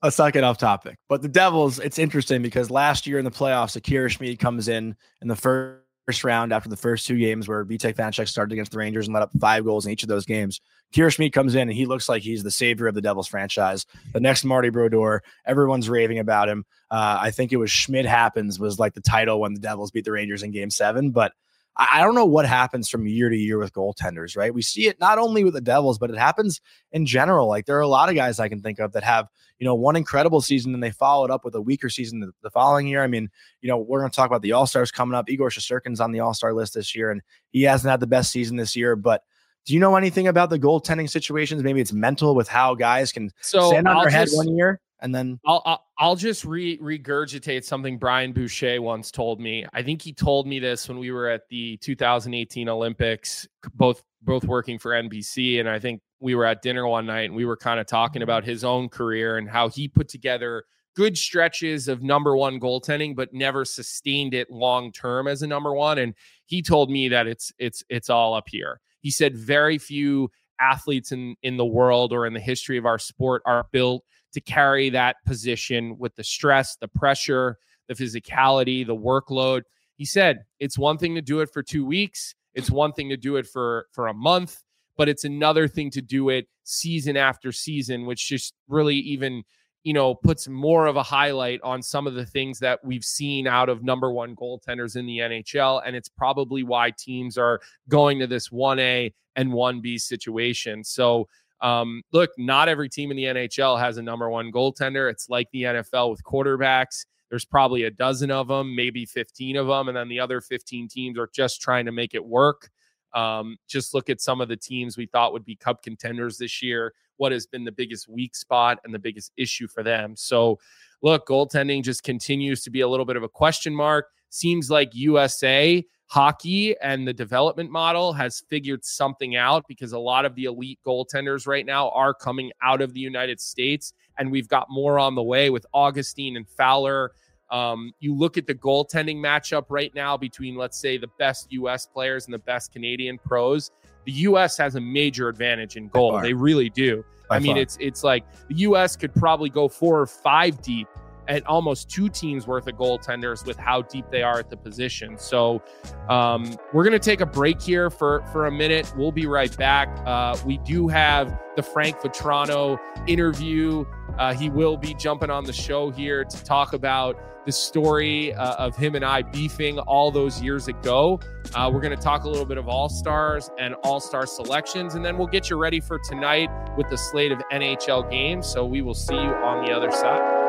[0.02, 3.32] let's not get off topic but the devils it's interesting because last year in the
[3.32, 5.80] playoffs akira schmid comes in in the first
[6.24, 9.22] round after the first two games where Vitek Vanecek started against the Rangers and let
[9.22, 10.60] up five goals in each of those games.
[10.92, 13.86] Kira Schmid comes in and he looks like he's the savior of the Devils franchise.
[14.12, 16.66] The next Marty Brodeur, everyone's raving about him.
[16.90, 20.06] Uh, I think it was Schmid happens was like the title when the Devils beat
[20.06, 21.34] the Rangers in Game Seven, but
[21.78, 24.54] I don't know what happens from year to year with goaltenders, right?
[24.54, 26.60] We see it not only with the Devils, but it happens
[26.92, 27.48] in general.
[27.48, 29.28] Like there are a lot of guys I can think of that have,
[29.60, 32.50] you know, one incredible season and they followed up with a weaker season the, the
[32.50, 33.02] following year.
[33.02, 33.30] I mean,
[33.62, 35.30] you know, we're going to talk about the All Stars coming up.
[35.30, 38.32] Igor Shesterkin's on the All Star list this year, and he hasn't had the best
[38.32, 38.98] season this year.
[38.98, 39.24] But
[39.66, 41.64] do you know anything about the goaltending situations?
[41.64, 44.54] Maybe it's mental with how guys can so stand on I'll their just, head one
[44.54, 49.66] year and then I'll, I'll just re- regurgitate something Brian Boucher once told me.
[49.74, 54.44] I think he told me this when we were at the 2018 Olympics, both both
[54.44, 57.58] working for NBC, and I think we were at dinner one night and we were
[57.58, 58.24] kind of talking mm-hmm.
[58.24, 63.16] about his own career and how he put together good stretches of number one goaltending,
[63.16, 65.98] but never sustained it long term as a number one.
[65.98, 66.14] And
[66.46, 68.82] he told me that it's it's it's all up here.
[69.02, 73.00] He said very few athletes in in the world or in the history of our
[73.00, 78.96] sport are built to carry that position with the stress, the pressure, the physicality, the
[78.96, 79.64] workload.
[79.96, 83.18] He said it's one thing to do it for 2 weeks, it's one thing to
[83.18, 84.58] do it for for a month,
[84.98, 89.44] but it's another thing to do it season after season, which just really even
[89.84, 93.48] you know, puts more of a highlight on some of the things that we've seen
[93.48, 95.82] out of number one goaltenders in the NHL.
[95.86, 100.84] And it's probably why teams are going to this 1A and 1B situation.
[100.84, 101.28] So,
[101.62, 105.10] um, look, not every team in the NHL has a number one goaltender.
[105.10, 107.06] It's like the NFL with quarterbacks.
[107.30, 110.88] There's probably a dozen of them, maybe 15 of them, and then the other 15
[110.88, 112.70] teams are just trying to make it work.
[113.14, 116.62] Um, just look at some of the teams we thought would be cup contenders this
[116.62, 116.94] year.
[117.18, 120.16] What has been the biggest weak spot and the biggest issue for them?
[120.16, 120.60] So,
[121.02, 124.08] look, goaltending just continues to be a little bit of a question mark.
[124.30, 130.26] Seems like USA hockey and the development model has figured something out because a lot
[130.26, 134.48] of the elite goaltenders right now are coming out of the United States, and we've
[134.48, 137.12] got more on the way with Augustine and Fowler.
[137.52, 141.86] Um, you look at the goaltending matchup right now between, let's say, the best U.S.
[141.86, 143.70] players and the best Canadian pros.
[144.06, 144.58] The U.S.
[144.58, 146.20] has a major advantage in goal.
[146.20, 147.06] They really do.
[147.28, 147.62] By I mean, far.
[147.62, 148.96] it's it's like the U.S.
[148.96, 150.88] could probably go four or five deep
[151.30, 155.18] at almost two teams worth of goaltenders with how deep they are at the position.
[155.18, 155.62] So
[156.10, 158.92] um, we're going to take a break here for for a minute.
[158.98, 159.88] We'll be right back.
[160.06, 163.86] Uh, we do have the Frank Vatrano interview.
[164.18, 168.56] Uh, he will be jumping on the show here to talk about the story uh,
[168.56, 171.20] of him and I beefing all those years ago.
[171.56, 174.96] Uh, we're going to talk a little bit of All Stars and All Star selections,
[174.96, 178.48] and then we'll get you ready for tonight with the slate of NHL games.
[178.48, 180.49] So we will see you on the other side.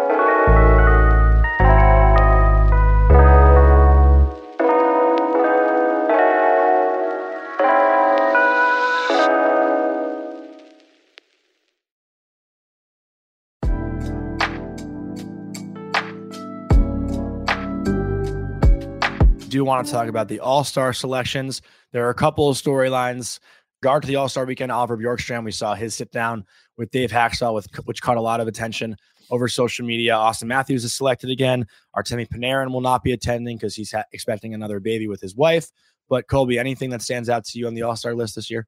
[19.60, 21.60] Do want to talk about the All Star selections.
[21.92, 23.40] There are a couple of storylines.
[23.82, 25.44] Guard to the All Star weekend, Oliver Bjorkstrand.
[25.44, 26.46] We saw his sit down
[26.78, 28.96] with Dave Hakstol, with which caught a lot of attention
[29.28, 30.14] over social media.
[30.14, 31.66] Auston Matthews is selected again.
[31.94, 35.70] Artemi Panarin will not be attending because he's ha- expecting another baby with his wife.
[36.08, 38.66] But Colby, anything that stands out to you on the All Star list this year?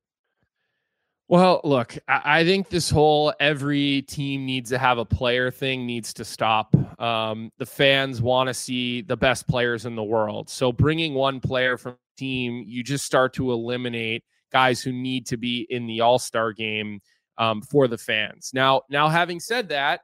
[1.33, 6.13] Well, look, I think this whole every team needs to have a player thing needs
[6.13, 6.77] to stop.
[7.01, 10.51] Um, the fans want to see the best players in the world.
[10.51, 15.39] So bringing one player from team, you just start to eliminate guys who need to
[15.39, 17.01] be in the All Star game
[17.39, 18.51] um, for the fans.
[18.53, 20.03] Now, now having said that,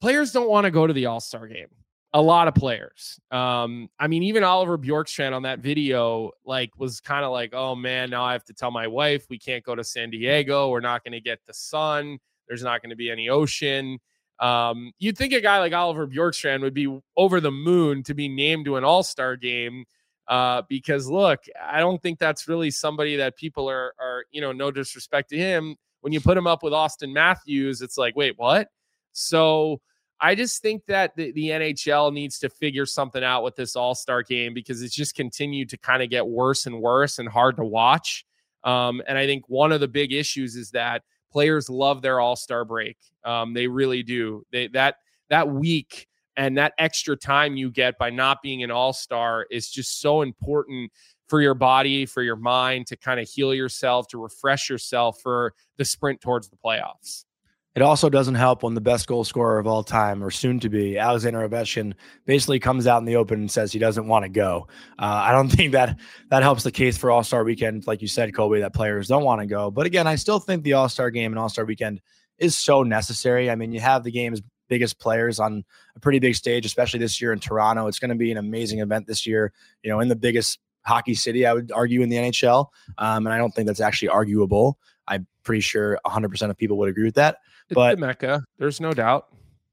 [0.00, 1.68] players don't want to go to the All Star game.
[2.14, 3.18] A lot of players.
[3.30, 7.74] Um, I mean, even Oliver Bjorkstrand on that video, like, was kind of like, "Oh
[7.74, 10.68] man, now I have to tell my wife we can't go to San Diego.
[10.68, 12.18] We're not going to get the sun.
[12.48, 13.98] There's not going to be any ocean."
[14.40, 18.28] Um, you'd think a guy like Oliver Bjorkstrand would be over the moon to be
[18.28, 19.84] named to an All Star game.
[20.28, 24.52] Uh, because look, I don't think that's really somebody that people are are you know
[24.52, 25.76] no disrespect to him.
[26.00, 28.68] When you put him up with Auston Matthews, it's like, wait, what?
[29.12, 29.80] So
[30.24, 33.96] I just think that the, the NHL needs to figure something out with this All
[33.96, 37.56] Star game because it's just continued to kind of get worse and worse and hard
[37.56, 38.24] to watch.
[38.62, 42.36] Um, and I think one of the big issues is that players love their All
[42.36, 42.96] Star break.
[43.24, 44.46] Um, they really do.
[44.52, 44.96] They that
[45.28, 46.06] that week
[46.36, 50.22] and that extra time you get by not being an All Star is just so
[50.22, 50.92] important
[51.26, 55.54] for your body, for your mind to kind of heal yourself, to refresh yourself for
[55.78, 57.24] the sprint towards the playoffs.
[57.74, 60.68] It also doesn't help when the best goal scorer of all time, or soon to
[60.68, 61.94] be, Alexander Ovechkin,
[62.26, 64.68] basically comes out in the open and says he doesn't want to go.
[64.98, 68.08] Uh, I don't think that that helps the case for All Star Weekend, like you
[68.08, 69.70] said, Colby, that players don't want to go.
[69.70, 72.00] But again, I still think the All Star Game and All Star Weekend
[72.38, 73.50] is so necessary.
[73.50, 75.64] I mean, you have the game's biggest players on
[75.96, 77.86] a pretty big stage, especially this year in Toronto.
[77.86, 79.52] It's going to be an amazing event this year.
[79.82, 82.66] You know, in the biggest hockey city, I would argue in the NHL,
[82.98, 84.78] um, and I don't think that's actually arguable.
[85.44, 87.38] Pretty sure 100% of people would agree with that.
[87.68, 89.26] It's but Mecca, there's no doubt.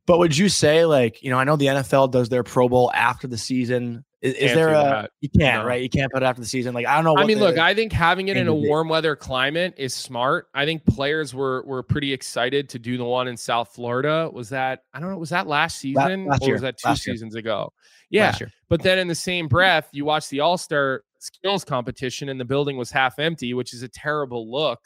[0.05, 2.91] But would you say, like, you know, I know the NFL does their Pro Bowl
[2.95, 4.03] after the season.
[4.21, 5.11] Is, is there a that.
[5.21, 5.67] you can't no.
[5.67, 5.81] right?
[5.81, 6.73] You can't put it after the season.
[6.73, 7.15] Like I don't know.
[7.15, 10.47] I mean, the, look, I think having it in a warm weather climate is smart.
[10.53, 14.29] I think players were were pretty excited to do the one in South Florida.
[14.33, 15.17] Was that I don't know?
[15.17, 17.39] Was that last season last, last or was that two last seasons year.
[17.39, 17.71] ago?
[18.09, 18.35] Yeah.
[18.67, 22.45] But then in the same breath, you watch the All Star skills competition and the
[22.45, 24.79] building was half empty, which is a terrible look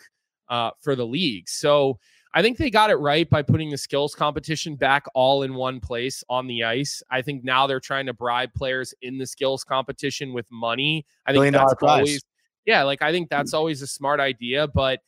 [0.54, 1.50] uh, for the league.
[1.50, 1.98] So
[2.36, 5.80] I think they got it right by putting the skills competition back all in one
[5.80, 7.02] place on the ice.
[7.10, 11.08] I think now they're trying to bribe players in the skills competition with money.
[11.26, 12.24] I think Billion that's always,
[12.68, 13.58] yeah, like I think that's hmm.
[13.58, 15.00] always a smart idea, but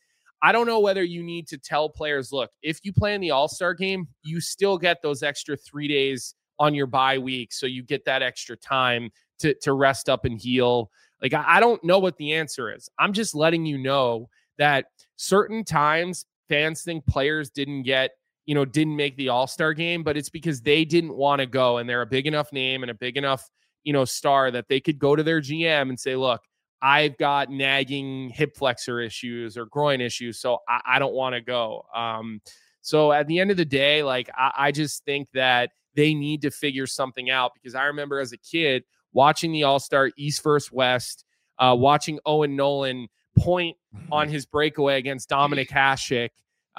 [0.42, 3.30] I don't know whether you need to tell players, look, if you play in the
[3.30, 7.66] All Star game, you still get those extra three days on your bye week, so
[7.66, 10.90] you get that extra time to to rest up and heal.
[11.22, 12.88] Like I, I don't know what the answer is.
[12.98, 14.28] I'm just letting you know
[14.58, 18.12] that certain times fans think players didn't get
[18.44, 21.78] you know didn't make the all-star game but it's because they didn't want to go
[21.78, 23.50] and they're a big enough name and a big enough
[23.84, 26.42] you know star that they could go to their gm and say look
[26.82, 31.40] i've got nagging hip flexor issues or groin issues so i, I don't want to
[31.40, 31.84] go.
[31.94, 32.40] Um,
[32.82, 36.42] so at the end of the day like I, I just think that they need
[36.42, 40.70] to figure something out because i remember as a kid watching the all-star east versus
[40.70, 41.24] west
[41.58, 43.08] uh, watching owen nolan
[43.38, 43.76] point
[44.10, 46.30] on his breakaway against Dominik Hasek.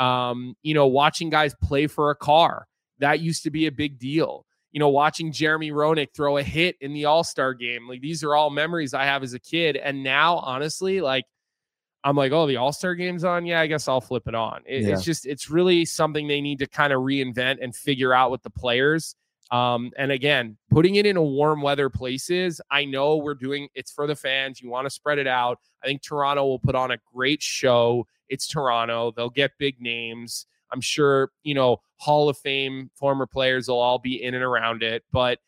[0.01, 2.67] Um, you know, watching guys play for a car
[2.99, 4.45] that used to be a big deal.
[4.71, 8.23] You know, watching Jeremy Roenick throw a hit in the All Star game, like these
[8.23, 9.75] are all memories I have as a kid.
[9.75, 11.25] And now, honestly, like
[12.03, 13.45] I'm like, oh, the All Star game's on.
[13.45, 14.61] Yeah, I guess I'll flip it on.
[14.65, 14.93] It, yeah.
[14.93, 18.43] It's just, it's really something they need to kind of reinvent and figure out with
[18.43, 19.15] the players.
[19.51, 23.91] Um, and again, putting it in a warm weather places, I know we're doing it's
[23.91, 24.61] for the fans.
[24.61, 25.59] You want to spread it out.
[25.83, 28.07] I think Toronto will put on a great show.
[28.29, 29.13] It's Toronto.
[29.15, 30.47] They'll get big names.
[30.71, 34.83] I'm sure, you know, Hall of Fame former players will all be in and around
[34.83, 35.39] it, but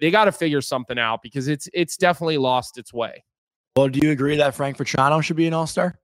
[0.00, 3.24] they got to figure something out because it's it's definitely lost its way.
[3.76, 5.98] Well, do you agree that Frank Vatrano should be an All Star?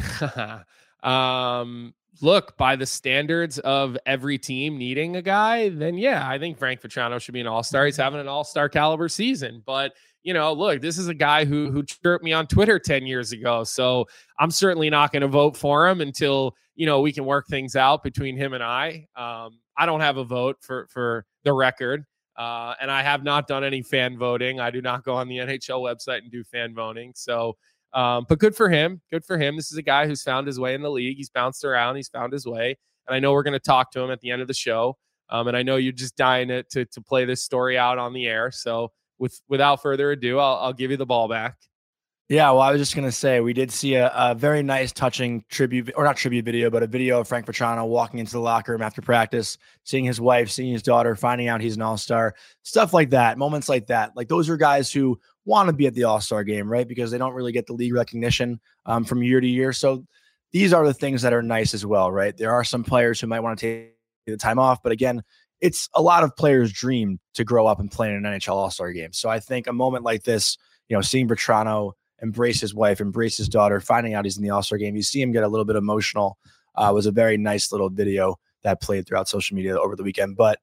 [1.02, 6.58] um, look, by the standards of every team needing a guy, then yeah, I think
[6.58, 7.86] Frank Vatrano should be an All Star.
[7.86, 9.92] He's having an All Star caliber season, but
[10.22, 13.32] you know, look, this is a guy who who chirped me on Twitter 10 years
[13.32, 13.64] ago.
[13.64, 14.06] So
[14.38, 17.74] I'm certainly not going to vote for him until, you know, we can work things
[17.74, 19.06] out between him and I.
[19.16, 22.04] Um, I don't have a vote for for the record.
[22.36, 24.60] Uh, and I have not done any fan voting.
[24.60, 27.12] I do not go on the NHL website and do fan voting.
[27.14, 27.56] So
[27.92, 29.00] um, but good for him.
[29.10, 29.56] Good for him.
[29.56, 31.16] This is a guy who's found his way in the league.
[31.16, 31.96] He's bounced around.
[31.96, 32.76] He's found his way.
[33.06, 34.96] And I know we're going to talk to him at the end of the show.
[35.28, 38.12] Um, and I know you're just dying to, to, to play this story out on
[38.12, 38.50] the air.
[38.50, 41.56] So with without further ado, I'll, I'll give you the ball back.
[42.30, 45.44] Yeah, well, I was just gonna say we did see a, a, very nice, touching
[45.50, 48.70] tribute or not tribute video, but a video of Frank Vatrano walking into the locker
[48.70, 52.36] room after practice, seeing his wife, seeing his daughter, finding out he's an all star,
[52.62, 54.12] stuff like that, moments like that.
[54.14, 56.86] Like those are guys who want to be at the all star game, right?
[56.86, 59.72] Because they don't really get the league recognition um, from year to year.
[59.72, 60.04] So
[60.52, 62.36] these are the things that are nice as well, right?
[62.36, 63.94] There are some players who might want to take
[64.26, 65.22] the time off, but again,
[65.60, 68.70] it's a lot of players' dream to grow up and play in an NHL All
[68.70, 69.12] Star game.
[69.12, 70.56] So I think a moment like this,
[70.88, 74.50] you know, seeing Vatrano embrace his wife, embrace his daughter, finding out he's in the
[74.50, 74.96] All Star game.
[74.96, 76.38] You see him get a little bit emotional.
[76.74, 80.36] Uh, was a very nice little video that played throughout social media over the weekend.
[80.36, 80.60] But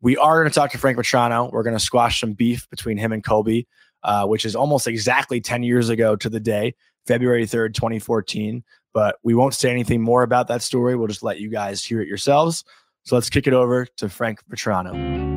[0.00, 1.50] we are going to talk to Frank Vatrano.
[1.52, 3.66] We're going to squash some beef between him and Colby,
[4.02, 6.74] uh, which is almost exactly 10 years ago to the day,
[7.06, 8.62] February 3rd, 2014.
[8.94, 10.96] But we won't say anything more about that story.
[10.96, 12.64] We'll just let you guys hear it yourselves.
[13.04, 15.28] So let's kick it over to Frank Vatrano.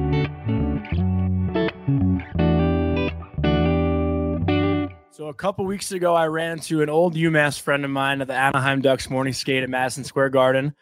[5.12, 8.28] So a couple weeks ago, I ran to an old UMass friend of mine at
[8.28, 10.74] the Anaheim Ducks morning skate at Madison Square Garden.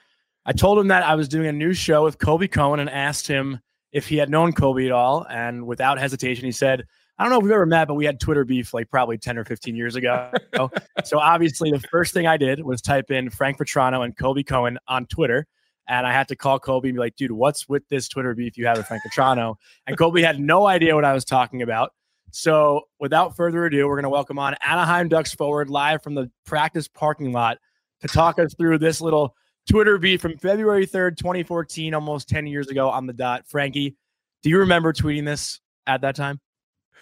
[0.46, 3.28] I told him that I was doing a new show with Colby Cohen and asked
[3.28, 3.60] him
[3.92, 5.28] if he had known Colby at all.
[5.30, 6.86] And without hesitation, he said,
[7.20, 9.38] I don't know if we've ever met, but we had Twitter beef like probably 10
[9.38, 10.32] or 15 years ago.
[11.03, 14.80] so obviously, the first thing I did was type in Frank Vatrano and Colby Cohen
[14.88, 15.45] on Twitter.
[15.89, 18.57] And I had to call Colby and be like, dude, what's with this Twitter beef
[18.57, 19.55] you have with Frank Vatrano?
[19.86, 21.91] And Colby had no idea what I was talking about.
[22.32, 26.32] So, without further ado, we're going to welcome on Anaheim Ducks forward live from the
[26.45, 27.57] practice parking lot
[27.99, 29.36] to talk us through this little
[29.70, 33.45] Twitter beef from February 3rd, 2014, almost 10 years ago on the dot.
[33.47, 33.97] Frankie,
[34.41, 36.39] do you remember tweeting this at that time?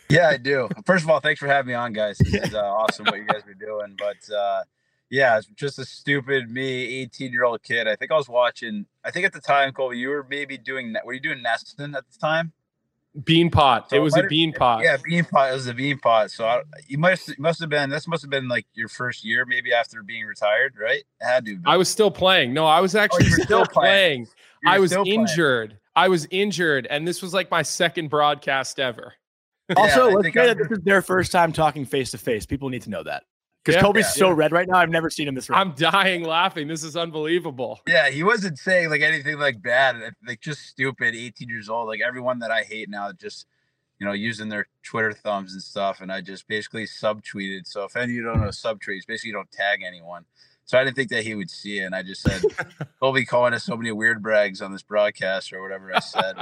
[0.10, 0.70] Yeah, I do.
[0.86, 2.18] First of all, thanks for having me on, guys.
[2.20, 3.98] It's uh, awesome what you guys are doing.
[3.98, 4.64] But uh,
[5.10, 7.88] yeah, it's just a stupid me, 18 year old kid.
[7.88, 10.96] I think I was watching, I think at the time, Cole, you were maybe doing,
[11.06, 12.54] were you doing NESN at the time?
[13.24, 13.90] Bean pot.
[13.90, 14.84] So it was a bean pot.
[14.84, 15.50] Yeah, bean pot.
[15.50, 16.30] It was a bean pot.
[16.30, 19.44] So I, you must must have been this must have been like your first year,
[19.44, 21.00] maybe after being retired, right?
[21.00, 21.56] It had to.
[21.56, 21.64] Be.
[21.66, 22.54] I was still playing.
[22.54, 24.28] No, I was oh, actually oh, still, playing.
[24.62, 24.76] playing.
[24.76, 25.70] I was injured.
[25.70, 25.80] Playing.
[25.96, 29.14] I was injured, and this was like my second broadcast ever.
[29.76, 32.46] Also, yeah, let's say that this is their first time talking face to face.
[32.46, 33.24] People need to know that
[33.64, 34.36] because yeah, Colby's yeah, so yeah.
[34.38, 34.78] red right now.
[34.78, 35.58] I've never seen him this red.
[35.58, 36.68] I'm dying laughing.
[36.68, 37.82] This is unbelievable.
[37.86, 41.16] Yeah, he wasn't saying like anything like bad, eh, like just stupid.
[41.16, 43.46] 18 years old, like everyone that I hate now, just
[44.00, 46.02] you know, using their Twitter thumbs and stuff.
[46.02, 47.66] And I just basically subtweeted.
[47.66, 50.24] So if any of you don't know subtweets, basically you don't tag anyone.
[50.68, 51.86] So I didn't think that he would see it.
[51.86, 52.42] And I just said,
[53.00, 56.36] he'll be calling us so many weird brags on this broadcast or whatever I said.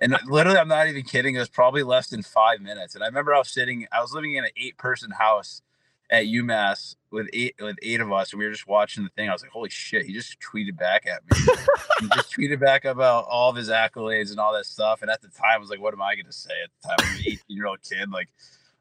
[0.00, 1.36] and literally, I'm not even kidding.
[1.36, 2.96] It was probably less than five minutes.
[2.96, 5.62] And I remember I was sitting, I was living in an eight person house
[6.10, 9.28] at UMass with eight with eight of us, and we were just watching the thing.
[9.28, 11.54] I was like, "Holy shit!" He just tweeted back at me.
[12.00, 15.02] he just tweeted back about all of his accolades and all that stuff.
[15.02, 16.88] And at the time, I was like, "What am I going to say?" At the
[16.88, 18.10] time, I'm an 18 year old kid.
[18.10, 18.28] Like,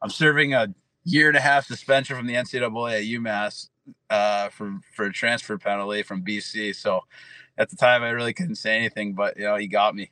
[0.02, 3.70] I'm serving a year and a half suspension from the NCAA at UMass
[4.10, 6.76] uh, for for a transfer penalty from BC.
[6.76, 7.02] So,
[7.58, 9.14] at the time, I really couldn't say anything.
[9.14, 10.12] But you know, he got me.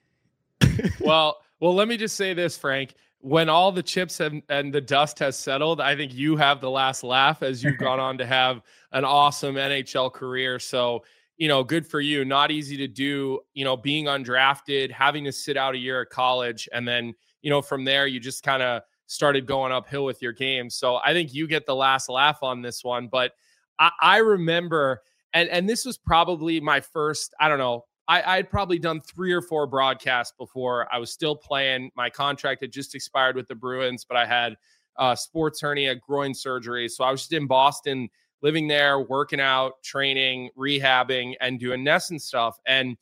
[0.99, 4.81] well, well, let me just say this, Frank when all the chips have, and the
[4.81, 8.25] dust has settled, I think you have the last laugh as you've gone on to
[8.25, 8.61] have
[8.91, 10.59] an awesome NHL career.
[10.59, 11.05] So,
[11.37, 12.25] you know, good for you.
[12.25, 16.09] Not easy to do, you know, being undrafted, having to sit out a year at
[16.09, 16.67] college.
[16.73, 20.33] And then, you know, from there, you just kind of started going uphill with your
[20.33, 20.69] game.
[20.69, 23.07] So I think you get the last laugh on this one.
[23.07, 23.31] But
[23.79, 25.01] I, I remember,
[25.33, 27.33] and and this was probably my first.
[27.39, 27.85] I don't know.
[28.07, 30.87] I i had probably done three or four broadcasts before.
[30.93, 31.91] I was still playing.
[31.95, 34.55] My contract had just expired with the Bruins, but I had
[34.97, 36.87] uh, sports hernia, groin surgery.
[36.87, 38.09] So I was just in Boston,
[38.41, 42.57] living there, working out, training, rehabbing, and doing NESN stuff.
[42.67, 42.97] And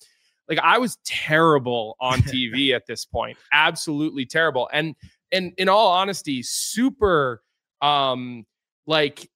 [0.47, 4.69] like I was terrible on TV at this point, absolutely terrible.
[4.71, 4.95] And
[5.31, 7.41] and in all honesty, super
[7.81, 8.45] um
[8.85, 9.29] like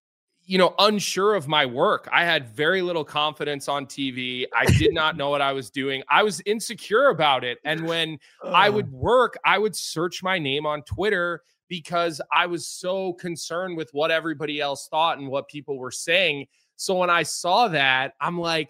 [0.46, 2.08] you know unsure of my work.
[2.12, 4.46] I had very little confidence on TV.
[4.56, 6.04] I did not know what I was doing.
[6.10, 7.60] I was insecure about it.
[7.66, 12.68] And when I would work, I would search my name on Twitter because I was
[12.68, 16.46] so concerned with what everybody else thought and what people were saying.
[16.76, 18.70] So when I saw that, I'm like,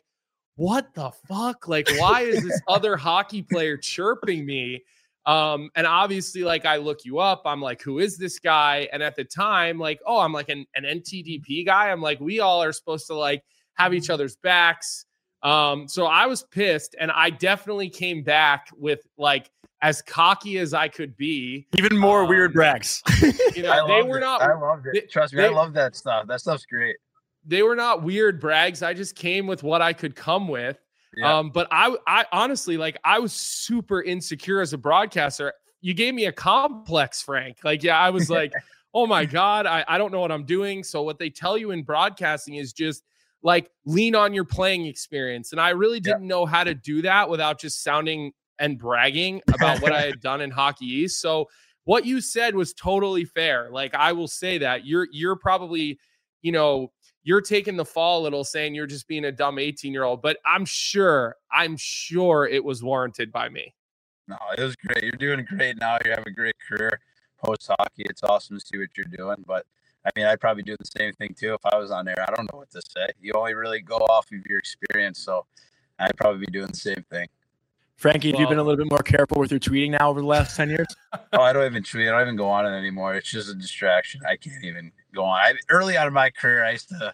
[0.56, 1.68] what the fuck?
[1.68, 4.84] Like, why is this other hockey player chirping me?
[5.26, 7.42] Um, and obviously, like, I look you up.
[7.46, 8.88] I'm like, who is this guy?
[8.94, 11.92] And at the time, like, oh, I'm like an, an NTDP guy.
[11.92, 13.44] I'm like, we all are supposed to like
[13.76, 15.06] have each other's backs.
[15.44, 19.50] Um, so I was pissed, and I definitely came back with like
[19.82, 21.68] as cocky as I could be.
[21.78, 23.02] Even more um, weird brags.
[23.56, 24.22] You know, they were it.
[24.22, 24.42] not.
[24.42, 24.94] I loved it.
[24.94, 26.28] They, Trust me, they, I love that stuff.
[26.28, 26.98] That stuff's great
[27.46, 28.82] they were not weird brags.
[28.82, 30.78] I just came with what I could come with.
[31.18, 31.38] Yeah.
[31.38, 35.54] Um, but I, I honestly, like, I was super insecure as a broadcaster.
[35.82, 37.58] You gave me a complex, Frank.
[37.64, 38.54] Like, yeah, I was like,
[38.94, 40.84] oh my God, I, I don't know what I'm doing.
[40.84, 43.04] So, what they tell you in broadcasting is just
[43.44, 45.52] like lean on your playing experience.
[45.52, 46.30] And I really didn't yeah.
[46.30, 50.42] know how to do that without just sounding and bragging about what I had done
[50.42, 51.22] in Hockey East.
[51.22, 51.48] So,
[51.84, 53.70] what you said was totally fair.
[53.72, 56.00] Like, I will say that you're, you're probably,
[56.42, 56.92] you know,
[57.26, 60.22] you're taking the fall a little saying you're just being a dumb 18 year old
[60.22, 63.74] but i'm sure i'm sure it was warranted by me
[64.30, 67.02] no it was great you're doing great now you have a great career
[67.44, 69.66] post hockey it's awesome to see what you're doing but
[70.06, 72.34] i mean i'd probably do the same thing too if i was on there i
[72.36, 75.46] don't know what to say you only really go off of your experience so
[76.00, 77.28] i'd probably be doing the same thing
[77.98, 80.28] Frankie, have you been a little bit more careful with your tweeting now over the
[80.28, 80.88] last 10 years?
[81.32, 82.10] oh, I don't even tweet.
[82.10, 83.16] I don't even go on it anymore.
[83.16, 84.20] It's just a distraction.
[84.28, 85.40] I can't even go on.
[85.40, 87.14] I, early on in my career, I used to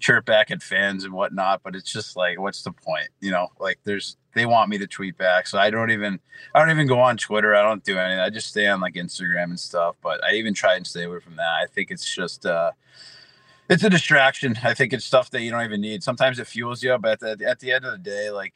[0.00, 3.08] chirp back at fans and whatnot, but it's just like, what's the point?
[3.20, 5.46] You know, like there's, they want me to tweet back.
[5.46, 6.18] So I don't even,
[6.54, 7.54] I don't even go on Twitter.
[7.54, 8.18] I don't do anything.
[8.18, 11.20] I just stay on like Instagram and stuff, but I even try and stay away
[11.20, 11.60] from that.
[11.62, 12.72] I think it's just, uh,
[13.70, 14.56] it's a distraction.
[14.62, 16.02] I think it's stuff that you don't even need.
[16.02, 18.54] Sometimes it fuels you, but at the, at the end of the day, like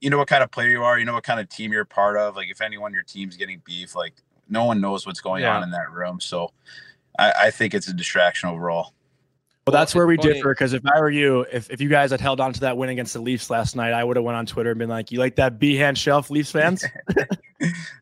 [0.00, 1.84] you know what kind of player you are, you know what kind of team you're
[1.84, 2.36] part of.
[2.36, 4.14] Like if anyone your team's getting beef, like
[4.48, 5.56] no one knows what's going yeah.
[5.56, 6.20] on in that room.
[6.20, 6.52] So
[7.18, 8.94] I, I, think it's a distraction overall.
[9.66, 12.20] Well, that's where we differ because if I were you, if, if you guys had
[12.20, 14.46] held on to that win against the Leafs last night, I would have went on
[14.46, 16.84] Twitter and been like, "You like that B hand shelf, Leafs fans?"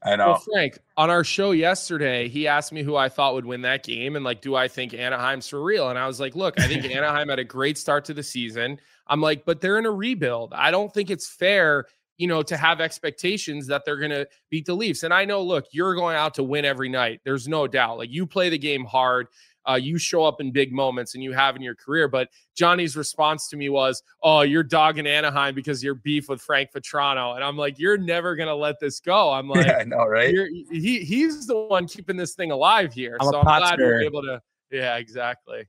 [0.04, 0.26] I know.
[0.26, 3.82] Well, Frank, on our show yesterday, he asked me who I thought would win that
[3.82, 5.88] game and like, do I think Anaheim's for real?
[5.88, 8.78] And I was like, look, I think Anaheim had a great start to the season.
[9.06, 10.52] I'm like, but they're in a rebuild.
[10.52, 11.86] I don't think it's fair
[12.18, 15.02] you know, to have expectations that they're going to beat the Leafs.
[15.02, 17.20] And I know, look, you're going out to win every night.
[17.24, 17.98] There's no doubt.
[17.98, 19.28] Like you play the game hard.
[19.68, 22.06] Uh, you show up in big moments and you have in your career.
[22.06, 26.70] But Jonny's response to me was, Oh, you're dogging Anaheim because you're beef with Frank
[26.72, 27.34] Vatrano.
[27.34, 29.32] And I'm like, You're never going to let this go.
[29.32, 30.32] I'm like, yeah, I know, right?
[30.70, 33.16] he, he's the one keeping this thing alive here.
[33.20, 34.40] I'm so I'm glad we're able to
[34.70, 35.66] yeah, exactly.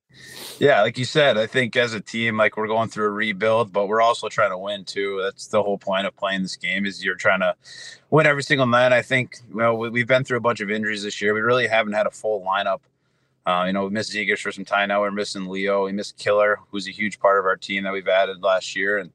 [0.60, 3.72] Yeah, like you said, I think as a team, like we're going through a rebuild,
[3.72, 5.20] but we're also trying to win too.
[5.24, 7.56] That's the whole point of playing this game is you're trying to
[8.10, 8.94] win every single night.
[8.94, 11.34] I think you know we've been through a bunch of injuries this year.
[11.34, 12.80] We really haven't had a full lineup.
[13.46, 15.00] Uh, you know, we missed Zegras for some time now.
[15.00, 15.86] We're missing Leo.
[15.86, 18.98] We missed Killer, who's a huge part of our team that we've added last year.
[18.98, 19.12] And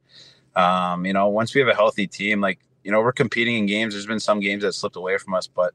[0.57, 3.67] um, you know, once we have a healthy team, like you know, we're competing in
[3.67, 3.95] games.
[3.95, 5.75] There's been some games that slipped away from us, but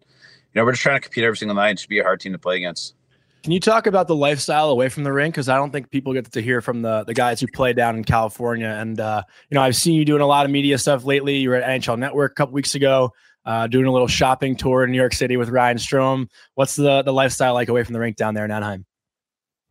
[0.53, 2.19] you know, we're just trying to compete every single night and just be a hard
[2.19, 2.95] team to play against.
[3.43, 5.31] Can you talk about the lifestyle away from the ring?
[5.31, 7.95] Because I don't think people get to hear from the the guys who play down
[7.95, 8.67] in California.
[8.67, 11.37] And uh, you know, I've seen you doing a lot of media stuff lately.
[11.37, 13.13] You were at NHL Network a couple weeks ago,
[13.45, 16.29] uh, doing a little shopping tour in New York City with Ryan Strome.
[16.55, 18.85] What's the the lifestyle like away from the rink down there in Anaheim?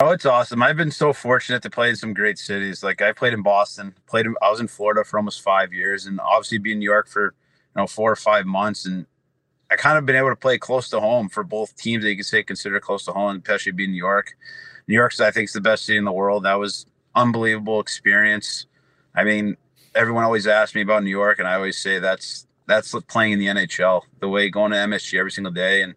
[0.01, 0.63] Oh, it's awesome.
[0.63, 2.83] I've been so fortunate to play in some great cities.
[2.83, 6.05] Like I played in Boston, played in, I was in Florida for almost five years,
[6.05, 8.85] and obviously be in New York for you know four or five months.
[8.85, 9.07] And
[9.71, 12.17] I kind of been able to play close to home for both teams that you
[12.17, 14.37] could say consider close to home, especially being New York.
[14.87, 16.45] New York, I think, is the best city in the world.
[16.45, 18.67] That was unbelievable experience.
[19.15, 19.57] I mean,
[19.95, 23.39] everyone always asks me about New York, and I always say that's that's playing in
[23.39, 24.03] the NHL.
[24.21, 25.95] The way going to MSG every single day, and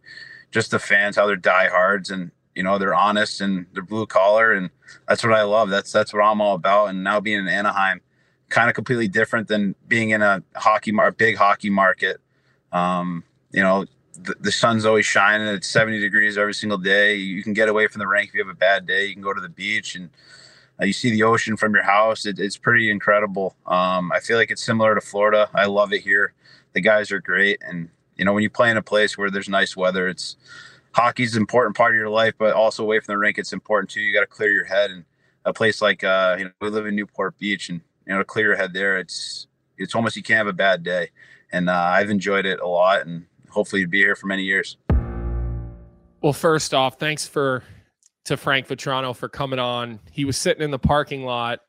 [0.52, 4.54] just the fans, how they're diehards, and you know they're honest and they're blue collar,
[4.54, 4.72] and
[5.08, 5.70] that's what I love.
[5.70, 6.88] That's that's what I'm all about.
[6.88, 8.02] And now being in Anaheim,
[8.50, 12.20] kind of completely different than being in a hockey, a big hockey market.
[12.72, 15.48] Um, you know, the, the sun's always shining.
[15.48, 17.16] It's 70 degrees every single day.
[17.16, 19.06] You can get away from the rink if you have a bad day.
[19.06, 20.10] You can go to the beach and
[20.82, 22.26] uh, you see the ocean from your house.
[22.26, 23.56] It, it's pretty incredible.
[23.66, 25.50] Um, I feel like it's similar to Florida.
[25.54, 26.34] I love it here.
[26.74, 29.50] The guys are great, and you know when you play in a place where there's
[29.50, 30.38] nice weather, it's
[30.92, 33.90] hockey's an important part of your life, but also away from the rink, it's important
[33.90, 34.02] too.
[34.02, 35.04] You got to clear your head, and
[35.46, 38.26] a place like uh, you know we live in Newport Beach, and you know to
[38.26, 39.48] clear your head there, it's
[39.78, 41.10] it's almost you can't have a bad day,
[41.52, 44.78] and uh, I've enjoyed it a lot, and hopefully be here for many years.
[46.22, 47.64] Well, first off, thanks for
[48.26, 50.00] to Frank Vatrano for coming on.
[50.12, 51.62] He was sitting in the parking lot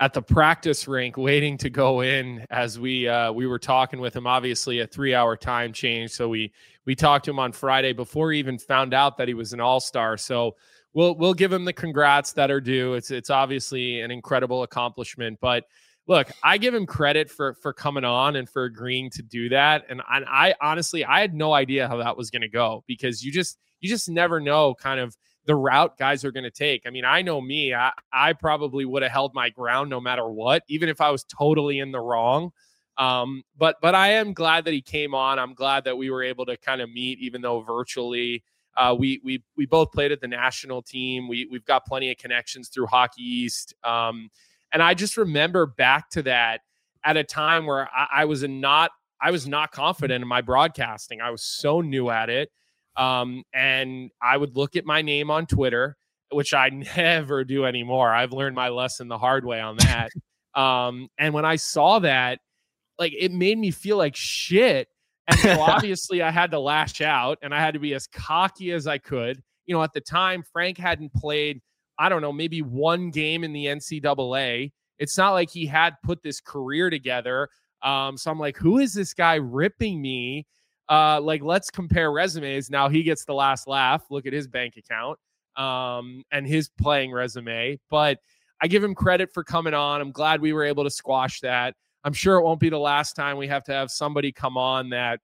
[0.00, 4.14] at the practice rink waiting to go in as we uh, we were talking with
[4.14, 6.52] him obviously a 3 hour time change so we
[6.84, 9.60] we talked to him on Friday before he even found out that he was an
[9.60, 10.54] all-star so
[10.92, 15.38] we'll we'll give him the congrats that are due it's it's obviously an incredible accomplishment
[15.40, 15.64] but
[16.06, 19.84] look I give him credit for for coming on and for agreeing to do that
[19.88, 23.24] and I, I honestly I had no idea how that was going to go because
[23.24, 26.82] you just you just never know kind of the route guys are going to take.
[26.86, 30.28] I mean, I know me, I, I probably would have held my ground no matter
[30.28, 32.50] what, even if I was totally in the wrong.
[32.98, 35.38] Um, but but I am glad that he came on.
[35.38, 38.42] I'm glad that we were able to kind of meet, even though virtually.
[38.76, 41.28] Uh, we we we both played at the national team.
[41.28, 43.74] We we've got plenty of connections through Hockey East.
[43.84, 44.28] Um,
[44.76, 46.60] and I just remember back to that
[47.02, 51.22] at a time where I, I was not I was not confident in my broadcasting.
[51.22, 52.50] I was so new at it.
[52.94, 55.96] Um, and I would look at my name on Twitter,
[56.30, 58.12] which I never do anymore.
[58.12, 60.10] I've learned my lesson the hard way on that.
[60.54, 62.40] um, and when I saw that,
[62.98, 64.88] like it made me feel like shit.
[65.26, 68.72] And so obviously I had to lash out and I had to be as cocky
[68.72, 69.42] as I could.
[69.64, 71.62] You know, at the time, Frank hadn't played,
[71.98, 74.72] I don't know, maybe one game in the NCAA.
[74.98, 77.48] It's not like he had put this career together.
[77.82, 80.46] Um, so I'm like, who is this guy ripping me?
[80.88, 82.70] uh, like let's compare resumes.
[82.70, 84.04] Now he gets the last laugh.
[84.10, 85.18] Look at his bank account
[85.56, 87.78] um, and his playing resume.
[87.90, 88.18] But
[88.60, 90.00] I give him credit for coming on.
[90.00, 91.74] I'm glad we were able to squash that.
[92.04, 94.90] I'm sure it won't be the last time we have to have somebody come on
[94.90, 95.20] that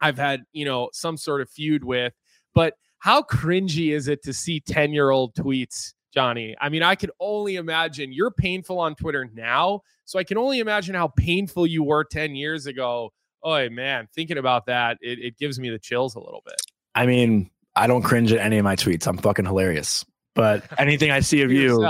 [0.00, 2.12] I've had, you know, some sort of feud with.
[2.54, 6.54] But how cringy is it to see 10 year old tweets, Jonny?
[6.60, 9.82] I mean, I could only imagine you're painful on Twitter now.
[10.04, 14.38] So I can only imagine how painful you were 10 years ago oh man, thinking
[14.38, 16.56] about that, it, it gives me the chills a little bit.
[16.94, 19.06] I mean, I don't cringe at any of my tweets.
[19.06, 20.04] I'm fucking hilarious.
[20.34, 21.88] But anything I see of you,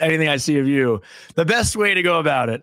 [0.00, 1.00] anything I see of you,
[1.34, 2.62] the best way to go about it.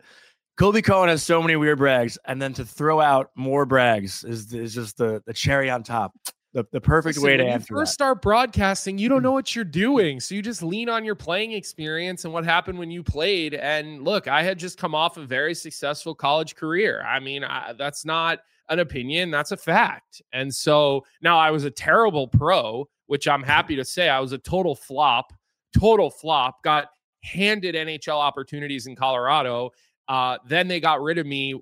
[0.57, 4.51] Colby Cohen has so many weird brags, and then to throw out more brags is,
[4.51, 6.13] is just the, the cherry on top
[6.53, 7.73] the, the perfect Listen, way to when answer.
[7.73, 7.93] You first that.
[7.93, 11.51] start broadcasting, you don't know what you're doing, so you just lean on your playing
[11.51, 13.53] experience and what happened when you played.
[13.53, 17.03] And look, I had just come off a very successful college career.
[17.03, 18.39] I mean, I, that's not
[18.69, 20.21] an opinion, that's a fact.
[20.33, 24.31] And so now I was a terrible pro, which I'm happy to say I was
[24.31, 25.33] a total flop,
[25.77, 26.63] total flop.
[26.63, 26.87] Got
[27.23, 29.71] handed NHL opportunities in Colorado.
[30.07, 31.61] Uh, then they got rid of me,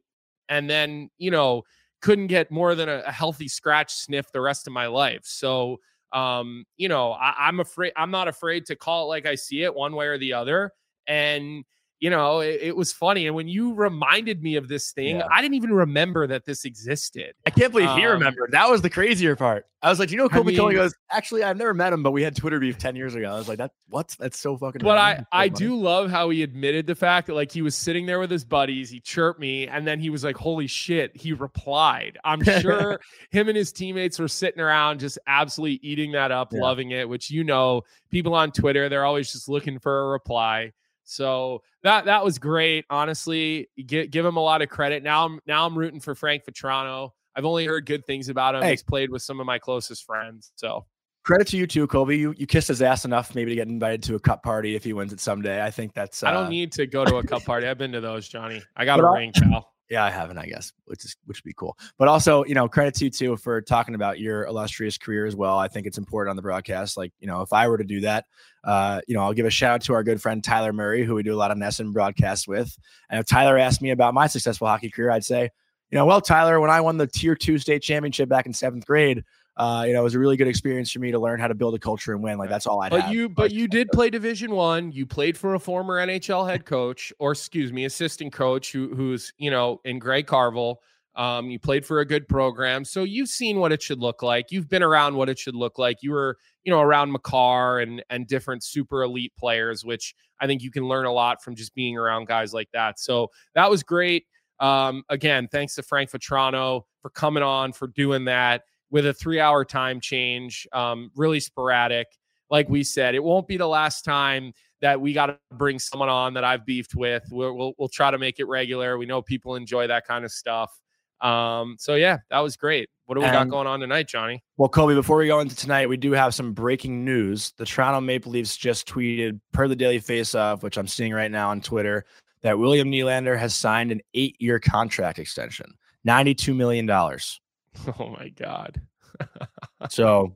[0.50, 1.64] and then you know
[2.02, 5.22] couldn't get more than a, a healthy scratch sniff the rest of my life.
[5.24, 5.78] So,
[6.14, 9.64] um, you know, I, I'm afraid, I'm not afraid to call it like I see
[9.64, 10.72] it one way or the other.
[11.08, 11.66] And
[12.00, 13.26] you know, it, it, was funny.
[13.26, 15.28] And when you reminded me of this thing, yeah.
[15.32, 17.34] I didn't even remember that this existed.
[17.46, 18.52] I can't believe um, he remembered.
[18.52, 19.66] That was the crazier part.
[19.82, 22.12] I was like, you know, Colby I mean, goes, actually, I've never met him, but
[22.12, 23.32] we had Twitter beef 10 years ago.
[23.32, 24.16] I was like, that what?
[24.20, 27.36] That's so fucking But I, so I do love how he admitted the fact that
[27.36, 30.24] like he was sitting there with his buddies, he chirped me, and then he was
[30.24, 32.18] like, Holy shit, he replied.
[32.24, 36.62] I'm sure him and his teammates were sitting around just absolutely eating that up, yeah.
[36.62, 40.72] loving it, which you know, people on Twitter, they're always just looking for a reply.
[41.06, 42.86] So that that was great.
[42.90, 45.04] Honestly, give, give him a lot of credit.
[45.04, 47.12] Now I'm now I'm rooting for Frank Vatrano.
[47.36, 48.64] I've only heard good things about him.
[48.64, 48.72] Hey.
[48.72, 50.52] He's played with some of my closest friends.
[50.56, 50.86] So
[51.24, 52.18] credit to you too, Colby.
[52.18, 54.84] You you kissed his ass enough maybe to get invited to a cup party if
[54.84, 55.64] he wins it someday.
[55.64, 56.24] I think that's.
[56.24, 56.28] Uh...
[56.28, 57.68] I don't uh, need to go to a cup party.
[57.68, 58.64] I've been to those, Jonny.
[58.76, 59.75] I got a ring, pal.
[59.90, 61.78] Yeah, I haven't, I guess, which is which would be cool.
[62.00, 65.36] But also, you know, credit to you too for talking about your illustrious career as
[65.36, 65.60] well.
[65.60, 66.98] I think it's important on the broadcast.
[66.98, 68.26] Like, you know, if I were to do that,
[68.64, 71.14] uh, you know, I'll give a shout out to our good friend Tyler Murray, who
[71.14, 72.76] we do a lot of NESN broadcasts with.
[73.12, 75.52] And if Tyler asked me about my successful hockey career, I'd say,
[75.92, 78.88] you know, well, Tyler, when I won the tier two state championship back in seventh
[78.88, 79.24] grade,
[79.58, 81.56] uh, you know, it was a really good experience for me to learn how to
[81.56, 82.38] build a culture and win.
[82.38, 82.86] Like that's all I.
[82.86, 82.92] Had.
[82.92, 83.14] But have.
[83.14, 84.92] you, but you did play Division One.
[84.92, 89.32] You played for a former NHL head coach, or excuse me, assistant coach, who who's
[89.38, 90.82] you know in Greg Carvel.
[91.16, 94.52] Um, you played for a good program, so you've seen what it should look like.
[94.52, 96.04] You've been around what it should look like.
[96.04, 100.64] You were, you know, around Makar and and different super elite players, which I think
[100.64, 103.00] you can learn a lot from just being around guys like that.
[103.00, 104.26] So that was great.
[104.60, 108.64] um, again, thanks to Frank Vatrano for coming on, for doing that
[108.96, 112.08] with a three hour time change, um, really sporadic.
[112.50, 116.08] Like we said, it won't be the last time that we got to bring someone
[116.08, 117.22] on that I've beefed with.
[117.30, 118.98] We'll, we'll, we'll try to make it regular.
[118.98, 120.72] We know people enjoy that kind of stuff.
[121.20, 122.88] Um, so yeah, that was great.
[123.04, 124.42] What do we and, got going on tonight, Jonny?
[124.56, 127.52] Well, Colby, before we go into tonight, we do have some breaking news.
[127.58, 131.50] The Toronto Maple Leafs just tweeted per the Daily Faceoff, which I'm seeing right now
[131.50, 132.06] on Twitter,
[132.44, 135.74] that William Nylander has signed an eight-year contract extension,
[136.06, 137.42] ninety-two million dollars.
[138.00, 138.82] Oh my god!
[139.90, 140.36] so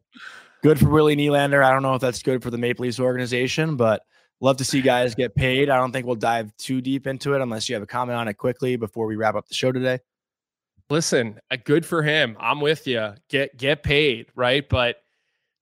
[0.61, 1.63] good for Willie Nylander.
[1.63, 4.03] I don't know if that's good for the Maple Leafs organization, but
[4.41, 5.69] love to see guys get paid.
[5.69, 8.27] I don't think we'll dive too deep into it unless you have a comment on
[8.27, 9.99] it quickly before we wrap up the show today.
[10.89, 12.35] Listen, uh, good for him.
[12.39, 13.13] I'm with you.
[13.29, 14.67] Get get paid, right?
[14.67, 14.97] But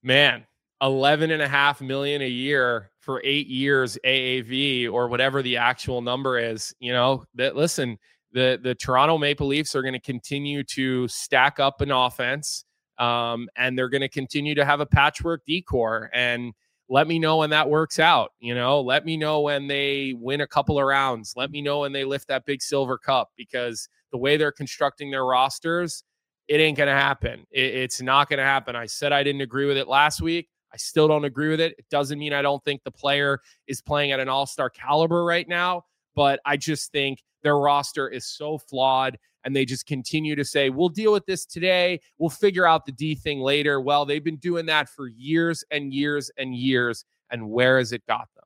[0.03, 0.45] man,
[0.82, 6.01] 11 and a half million a year for eight years AAV or whatever the actual
[6.01, 7.97] number is, you know, that listen,
[8.32, 12.65] the the Toronto Maple Leafs are going to continue to stack up an offense.
[12.97, 16.09] Um, and they're going to continue to have a patchwork D corps.
[16.13, 16.53] And
[16.89, 18.32] let me know when that works out.
[18.39, 21.34] You know, let me know when they win a couple of rounds.
[21.36, 25.11] Let me know when they lift that big silver cup because the way they're constructing
[25.11, 26.03] their rosters,
[26.47, 27.45] it ain't going to happen.
[27.51, 28.75] It, it's not going to happen.
[28.75, 30.49] I said I didn't agree with it last week.
[30.73, 31.75] I still don't agree with it.
[31.78, 35.23] It doesn't mean I don't think the player is playing at an all star caliber
[35.23, 35.84] right now,
[36.18, 40.72] but I just think their roster is so flawed and they just continue to say,
[40.72, 42.01] we'll deal with this today.
[42.18, 43.80] We'll figure out the D thing later.
[43.80, 47.05] Well, they've been doing that for years and years and years.
[47.30, 48.45] And where has it got them?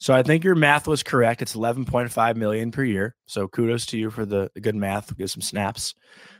[0.00, 1.42] So I think your math was correct.
[1.42, 3.16] It's 11.5 million per year.
[3.26, 5.14] So kudos to you for the, good math.
[5.18, 5.94] Give some snaps.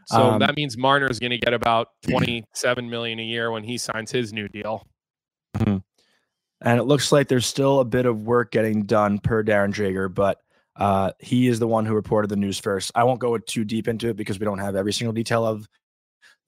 [0.06, 3.64] So um, that means Marner is going to get about 27 million a year when
[3.64, 4.86] he signs his new deal.
[5.58, 5.76] Mm-hmm.
[6.62, 10.12] And it looks like there's still a bit of work getting done per Darren Dreger,
[10.12, 10.38] but
[10.76, 12.90] uh, he is the one who reported the news first.
[12.94, 15.68] I won't go too deep into it because we don't have every single detail of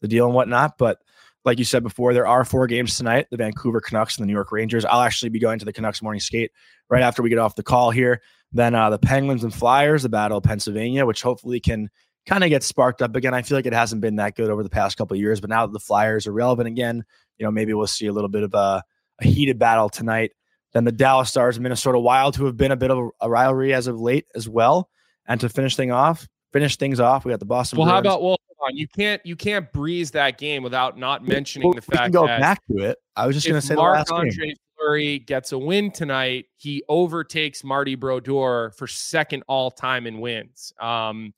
[0.00, 0.78] the deal and whatnot.
[0.78, 0.98] But
[1.44, 4.32] like you said before, there are four games tonight the Vancouver Canucks and the New
[4.32, 4.84] York Rangers.
[4.84, 6.50] I'll actually be going to the Canucks morning skate
[6.90, 8.20] right after we get off the call here.
[8.52, 11.88] Then uh, the Penguins and Flyers, the Battle of Pennsylvania, which hopefully can
[12.26, 13.34] kind of get sparked up again.
[13.34, 15.66] I feel like it hasn't been that good over the past couple years, but now
[15.66, 17.04] that the Flyers are relevant again,
[17.38, 18.82] you know, maybe we'll see a little bit of a,
[19.20, 20.32] a heated battle tonight.
[20.76, 23.72] Then the Dallas Stars and Minnesota Wild, who have been a bit of a, rivalry
[23.72, 24.90] as of late as well.
[25.26, 27.78] And to finish thing off, finish things off, we got the Boston.
[27.78, 28.06] Well, Bruins.
[28.06, 28.36] how about well,
[28.72, 32.40] you can't you can't breeze that game without not mentioning well, the fact go that
[32.40, 32.98] back to it.
[33.16, 36.44] I was just going to say Marc Andre Fleury gets a win tonight.
[36.58, 40.74] He overtakes Marty Brodeur for second all time in wins.
[40.78, 41.32] Um,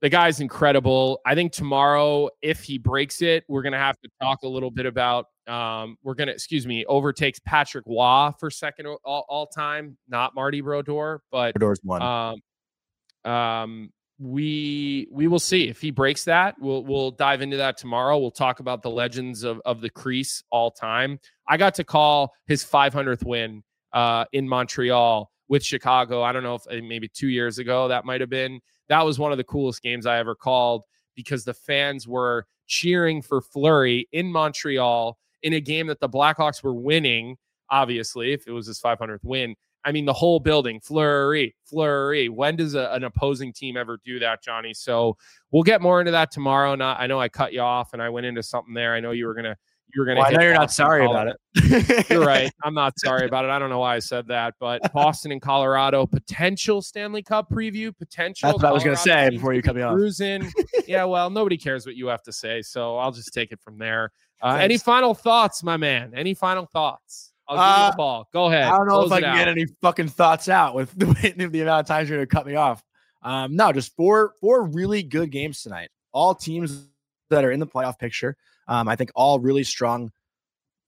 [0.00, 1.20] the guy's incredible.
[1.26, 4.70] I think tomorrow, if he breaks it, we're going to have to talk a little
[4.70, 9.96] bit about um, we're gonna, excuse me, overtakes Patrick Roy for second all, all time,
[10.08, 12.02] not Marty Brodeur, but Brodeur's one.
[12.02, 16.54] Um, um, we we will see if he breaks that.
[16.60, 18.18] We'll we'll dive into that tomorrow.
[18.18, 21.18] We'll talk about the legends of of the crease all time.
[21.48, 23.62] I got to call his 500th win
[23.92, 26.22] uh, in Montreal with Chicago.
[26.22, 28.60] I don't know if uh, maybe two years ago that might have been.
[28.88, 30.84] That was one of the coolest games I ever called
[31.16, 36.62] because the fans were cheering for Fleury in Montreal in a game that the Blackhawks
[36.62, 37.36] were winning,
[37.70, 39.54] obviously, if it was his 500th win.
[39.84, 42.28] I mean, the whole building, Fleury, Fleury.
[42.28, 44.72] When does a, an opposing team ever do that, Jonny?
[44.74, 45.16] So
[45.50, 46.76] we'll get more into that tomorrow.
[46.76, 48.94] Not, I know I cut you off and I went into something there.
[48.94, 49.56] I know you were gonna,
[49.94, 50.20] you were gonna.
[50.20, 52.10] Well, I know you're not sorry about it.
[52.10, 52.50] you're right.
[52.64, 53.50] I'm not sorry about it.
[53.50, 57.96] I don't know why I said that, but Boston and Colorado potential Stanley Cup preview.
[57.96, 58.48] Potential.
[58.48, 59.94] That's what Colorado I was gonna say before you cut me off.
[59.94, 60.50] Cruising.
[60.86, 61.04] yeah.
[61.04, 64.12] Well, nobody cares what you have to say, so I'll just take it from there.
[64.40, 66.12] Uh, any final thoughts, my man?
[66.14, 67.32] Any final thoughts?
[67.48, 68.28] I'll give uh, you the ball.
[68.32, 68.64] Go ahead.
[68.64, 69.36] I don't know Close if I can out.
[69.36, 71.06] get any fucking thoughts out with the,
[71.48, 72.82] the amount of times you're going to cut me off.
[73.22, 75.90] Um, no, just four four really good games tonight.
[76.12, 76.88] All teams
[77.30, 78.36] that are in the playoff picture.
[78.72, 80.10] Um, I think all really strong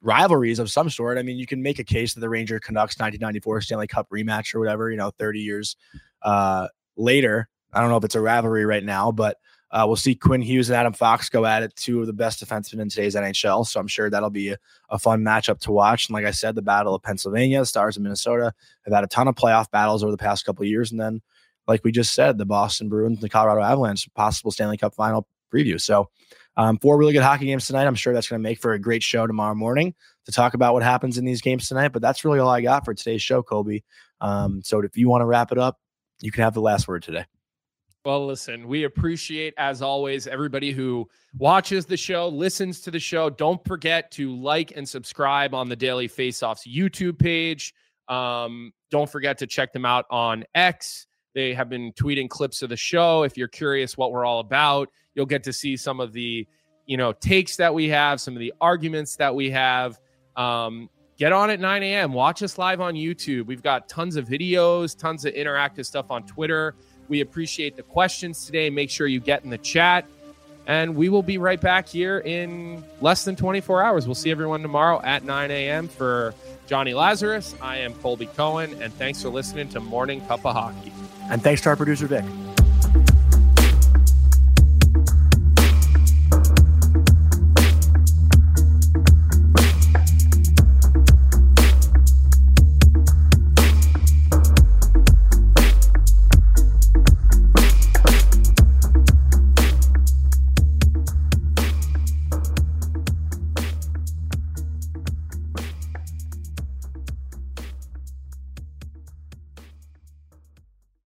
[0.01, 1.18] rivalries of some sort.
[1.18, 4.55] I mean, you can make a case that the Ranger Canucks 1994 Stanley Cup rematch
[4.55, 5.76] or whatever, you know, 30 years
[6.22, 7.47] uh, later.
[7.74, 9.37] I don't know if it's a rivalry right now, but
[9.70, 12.43] uh, we'll see Quinn Hughes and Adam Fox go at it, two of the best
[12.43, 13.66] defensemen in today's NHL.
[13.66, 14.59] So I'm sure that'll be a,
[14.89, 16.09] a, fun matchup to watch.
[16.09, 18.55] And like I said, the Battle of Pennsylvania, the Stars of Minnesota
[18.87, 20.91] have had a ton of playoff battles over the past couple years.
[20.91, 21.20] And then,
[21.68, 25.78] like we just said, the Boston Bruins, the Colorado Avalanche, possible Stanley Cup final preview.
[25.78, 26.09] So
[26.57, 27.87] um, four really good hockey games tonight.
[27.87, 29.95] I'm sure that's going to make for a great show tomorrow morning
[30.27, 31.89] to talk about what happens in these games tonight.
[31.89, 33.85] But that's really all I got for today's show, Colby.
[34.21, 35.79] Um, so if you want to wrap it up,
[36.21, 37.25] you can have the last word today.
[38.05, 43.31] Well, listen, we appreciate, as always, everybody who watches the show, listens to the show.
[43.31, 47.73] Don't forget to like and subscribe on the Daily Faceoffs YouTube page.
[48.09, 51.07] Um, don't forget to check them out on X.
[51.35, 53.24] They have been tweeting clips of the show.
[53.24, 56.47] If you're curious what we're all about, you'll get to see some of the,
[56.87, 59.99] you know, takes that we have, some of the arguments that we have.
[60.37, 62.12] Um, get on at 9 a.m.
[62.12, 63.47] Watch us live on YouTube.
[63.47, 66.76] We've got tons of videos, tons of interactive stuff on Twitter.
[67.09, 68.70] We appreciate the questions today.
[68.70, 70.07] Make sure you get in the chat.
[70.67, 74.07] And we will be right back here in less than 24 hours.
[74.07, 75.89] We'll see everyone tomorrow at 9 a.m.
[75.89, 76.35] for
[76.67, 77.55] Jonny Lazarus.
[77.61, 80.93] I am Colby Cohen, and thanks for listening to Morning Cup of Hockey.
[81.31, 82.25] And thanks to our producer, Vic.